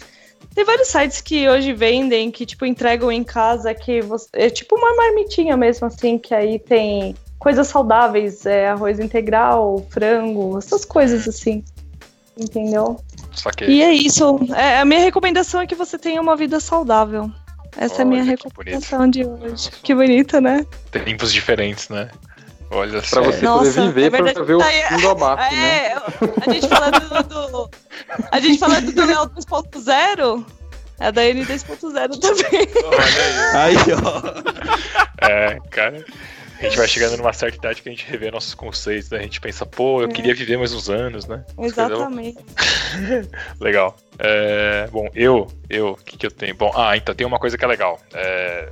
[0.54, 4.74] Tem vários sites que hoje vendem, que tipo entregam em casa, que você, é tipo
[4.76, 11.28] uma marmitinha mesmo, assim, que aí tem coisas saudáveis, é, arroz integral, frango, essas coisas
[11.28, 11.62] assim.
[12.38, 13.00] Entendeu?
[13.32, 14.38] Só que E é isso.
[14.54, 17.30] É, a minha recomendação é que você tenha uma vida saudável.
[17.76, 19.70] Essa é a minha Olha, recomendação de hoje.
[19.82, 20.64] Que bonita, né?
[20.90, 22.10] tempos diferentes, né?
[22.70, 23.20] Olha só.
[23.20, 24.34] Pra você Nossa, poder viver, é verdade.
[24.34, 25.86] pra ver o Tá aí, fim do abate, né?
[25.86, 25.96] É,
[26.46, 27.70] a gente falando do.
[28.32, 30.46] A gente falando do Real 2.0,
[30.98, 32.68] é da N 2.0 também.
[33.54, 35.26] Aí, ó.
[35.28, 36.04] É, cara.
[36.58, 39.18] A gente vai chegando numa certa idade que a gente revê nossos conceitos, né?
[39.18, 40.12] A gente pensa, pô, eu É.
[40.12, 41.44] queria viver mais uns anos, né?
[41.58, 42.38] Exatamente.
[43.60, 43.96] Legal.
[44.18, 46.54] É, bom, eu, eu, o que, que eu tenho?
[46.54, 48.00] Bom, ah, então tem uma coisa que é legal.
[48.14, 48.68] É,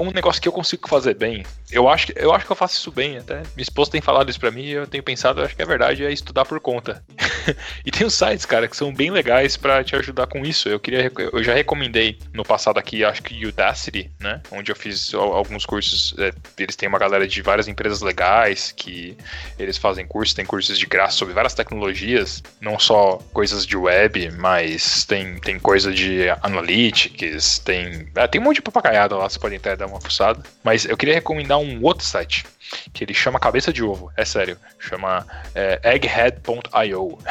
[0.00, 2.90] um, negócio que eu consigo fazer bem, eu acho, eu acho que eu faço isso
[2.90, 3.36] bem até.
[3.54, 5.66] Minha esposa tem falado isso pra mim e eu tenho pensado, eu acho que é
[5.66, 7.02] verdade, é estudar por conta.
[7.84, 10.68] e tem uns sites, cara, que são bem legais pra te ajudar com isso.
[10.68, 14.40] Eu queria, eu já recomendei no passado aqui, acho que Udacity, né?
[14.50, 16.14] Onde eu fiz al- alguns cursos.
[16.18, 19.16] é, eles têm uma galera de várias empresas legais que
[19.58, 24.30] eles fazem cursos, tem cursos de graça sobre várias tecnologias, não só coisas de web,
[24.38, 28.08] mas tem, tem coisa de analytics, tem.
[28.14, 30.42] é, tem um monte de papagaiada lá, você pode até dar uma fuçada.
[30.62, 32.44] Mas eu queria recomendar um outro site,
[32.92, 37.18] que ele chama Cabeça de Ovo, é sério, chama é, egghead.io.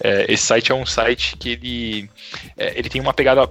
[0.00, 2.10] É, esse site é um site que ele,
[2.56, 3.50] é, ele tem uma pegada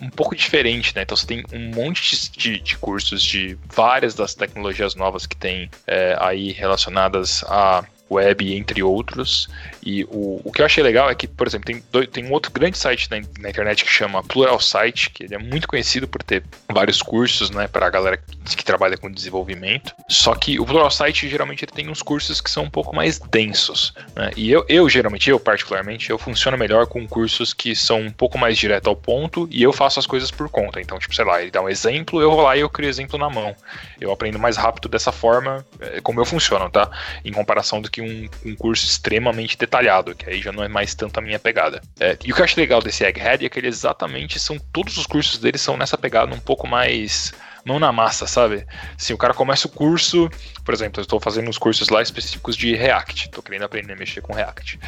[0.00, 1.02] um pouco diferente, né?
[1.02, 5.70] Então você tem um monte de, de cursos de várias das tecnologias novas que tem
[5.86, 9.48] é, aí relacionadas a web, entre outros.
[9.84, 12.32] E o, o que eu achei legal é que, por exemplo, tem, dois- tem um
[12.32, 16.22] outro grande site na, na internet que chama Pluralsight, que ele é muito conhecido por
[16.22, 19.94] ter vários cursos, né, para a galera que, que trabalha com desenvolvimento.
[20.08, 23.92] Só que o Pluralsight geralmente ele tem uns cursos que são um pouco mais densos,
[24.14, 24.30] né?
[24.36, 28.38] E eu, eu geralmente, eu particularmente, eu funciono melhor com cursos que são um pouco
[28.38, 30.80] mais direto ao ponto e eu faço as coisas por conta.
[30.80, 33.18] Então, tipo, sei lá, ele dá um exemplo, eu vou lá e eu crio exemplo
[33.18, 33.54] na mão.
[34.00, 36.90] Eu aprendo mais rápido dessa forma, é, como eu funciono, tá?
[37.24, 40.94] Em comparação do que um, um curso extremamente detalhado, que aí já não é mais
[40.94, 41.80] tanto a minha pegada.
[41.98, 44.58] É, e o que eu acho legal desse Egghead é que ele exatamente são.
[44.72, 47.32] Todos os cursos dele são nessa pegada um pouco mais.
[47.66, 48.64] Mão na massa, sabe?
[48.96, 50.30] Se o cara começa o curso,
[50.64, 53.96] por exemplo, eu estou fazendo uns cursos lá específicos de React, estou querendo aprender a
[53.96, 54.78] mexer com React.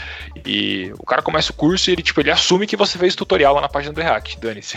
[0.46, 3.54] E o cara começa o curso e ele, tipo, ele assume que você fez tutorial
[3.54, 4.76] lá na página do React, dane-se.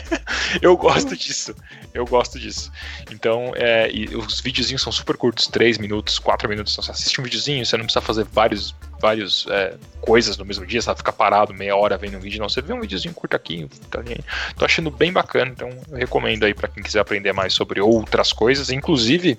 [0.60, 1.54] eu gosto disso,
[1.94, 2.70] eu gosto disso.
[3.10, 6.74] Então, é, os videozinhos são super curtos, 3 minutos, 4 minutos.
[6.74, 10.66] Então, você assiste um videozinho, você não precisa fazer vários, vários é, coisas no mesmo
[10.66, 10.98] dia, sabe?
[10.98, 12.48] Ficar parado meia hora vendo um vídeo, não.
[12.48, 14.20] Você vê um videozinho curto aqui, fica ali.
[14.56, 18.32] Tô achando bem bacana, então eu recomendo aí para quem quiser aprender mais sobre outras
[18.32, 19.38] coisas, inclusive,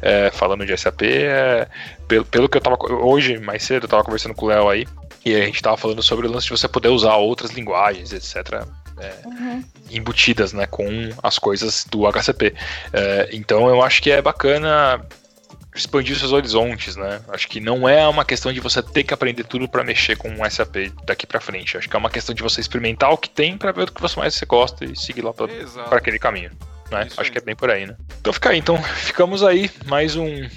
[0.00, 1.68] é, falando de SAP, é,
[2.08, 2.76] pelo, pelo que eu tava.
[2.92, 4.86] Hoje, mais cedo, eu tava conversando com o Léo aí,
[5.24, 8.66] e a gente tava falando sobre o lance de você poder usar outras linguagens, etc
[9.90, 12.54] embutidas né, com as coisas do HCP.
[12.92, 15.04] É, então eu acho que é bacana
[15.74, 17.20] expandir seus horizontes, né?
[17.28, 20.28] Acho que não é uma questão de você ter que aprender tudo para mexer com
[20.28, 21.76] um SAP daqui para frente.
[21.76, 24.00] Acho que é uma questão de você experimentar o que tem para ver o que
[24.00, 26.50] você mais você gosta e seguir lá para aquele caminho.
[26.90, 27.00] Né?
[27.00, 27.30] Acho aí.
[27.30, 27.96] que é bem por aí, né?
[28.20, 30.48] Então fica aí, então ficamos aí mais um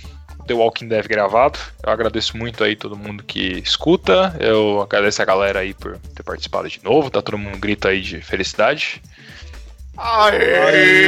[0.46, 1.58] The Walking Dev gravado.
[1.84, 4.36] Eu agradeço muito aí todo mundo que escuta.
[4.40, 7.10] Eu agradeço a galera aí por ter participado de novo.
[7.10, 9.02] Tá todo mundo grita aí de felicidade.
[9.98, 11.08] Aê!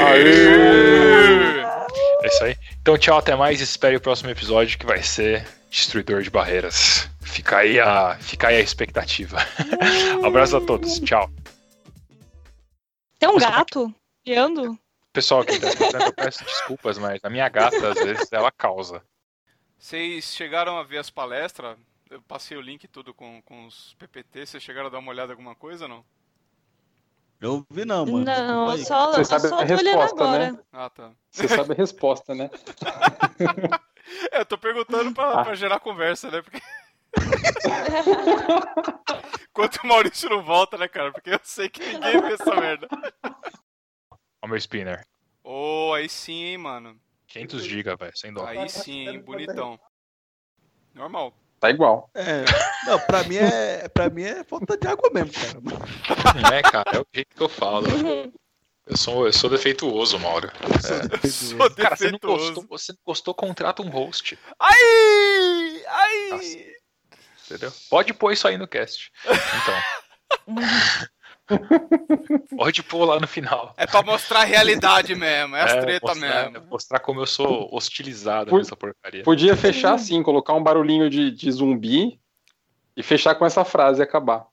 [2.22, 2.55] É isso aí.
[2.81, 3.61] Então, tchau, até mais.
[3.61, 7.10] Espere o próximo episódio que vai ser Destruidor de Barreiras.
[7.22, 9.38] Fica aí a, fica aí a expectativa.
[10.26, 10.99] Abraço a todos.
[10.99, 11.30] Tchau.
[13.19, 13.93] Tem um gato
[14.26, 14.80] guiando?
[15.11, 19.03] Pessoal que tá escutando, eu peço desculpas, mas a minha gata, às vezes, ela causa.
[19.77, 21.77] Vocês chegaram a ver as palestras?
[22.10, 24.45] Eu passei o link e tudo com, com os PPT.
[24.45, 26.06] Vocês chegaram a dar uma olhada em alguma coisa ou não?
[27.41, 28.26] Eu ouvi não, mano.
[28.26, 28.84] Não, aí.
[28.84, 30.52] só, Você eu sabe só a tô olhando resposta, agora.
[30.52, 30.60] né?
[30.74, 31.11] Ah, tá.
[31.32, 32.49] Você sabe a resposta, né?
[34.32, 35.44] É, eu tô perguntando pra, Ah.
[35.44, 36.41] pra gerar conversa, né?
[36.41, 36.60] Porque.
[39.52, 41.11] Enquanto o Maurício não volta, né, cara?
[41.11, 42.88] Porque eu sei que ninguém vê essa merda.
[44.41, 45.06] Ó, meu spinner.
[45.44, 46.99] Ô, aí sim, hein, mano.
[47.28, 48.45] 500 GB, velho, sem dó.
[48.48, 49.80] Aí sim, hein, bonitão.
[50.95, 51.32] Normal.
[51.60, 52.10] Tá igual.
[52.15, 52.45] É,
[52.86, 56.56] não, pra mim é, pra mim é falta de água mesmo, cara.
[56.57, 57.86] É, cara, é o jeito que eu falo.
[58.86, 60.49] Eu sou, eu sou defeituoso, Mauro.
[61.30, 62.53] Sou Cara, você não defeituoso.
[62.53, 64.40] gostou, você não gostou, contrata um host.
[64.60, 65.84] Ai!
[65.88, 66.30] Ai!
[66.31, 66.57] Nossa.
[67.45, 67.73] Entendeu?
[67.90, 69.11] Pode pôr isso aí no cast.
[69.26, 69.76] Então.
[72.55, 73.73] Pode pôr lá no final.
[73.77, 76.67] É pra mostrar a realidade mesmo, é as É, treta mostrar, mesmo.
[76.69, 79.23] Mostrar como eu sou hostilizado Fui- nessa porcaria.
[79.23, 82.19] Podia fechar assim, colocar um barulhinho de, de zumbi
[82.95, 84.45] e fechar com essa frase e acabar.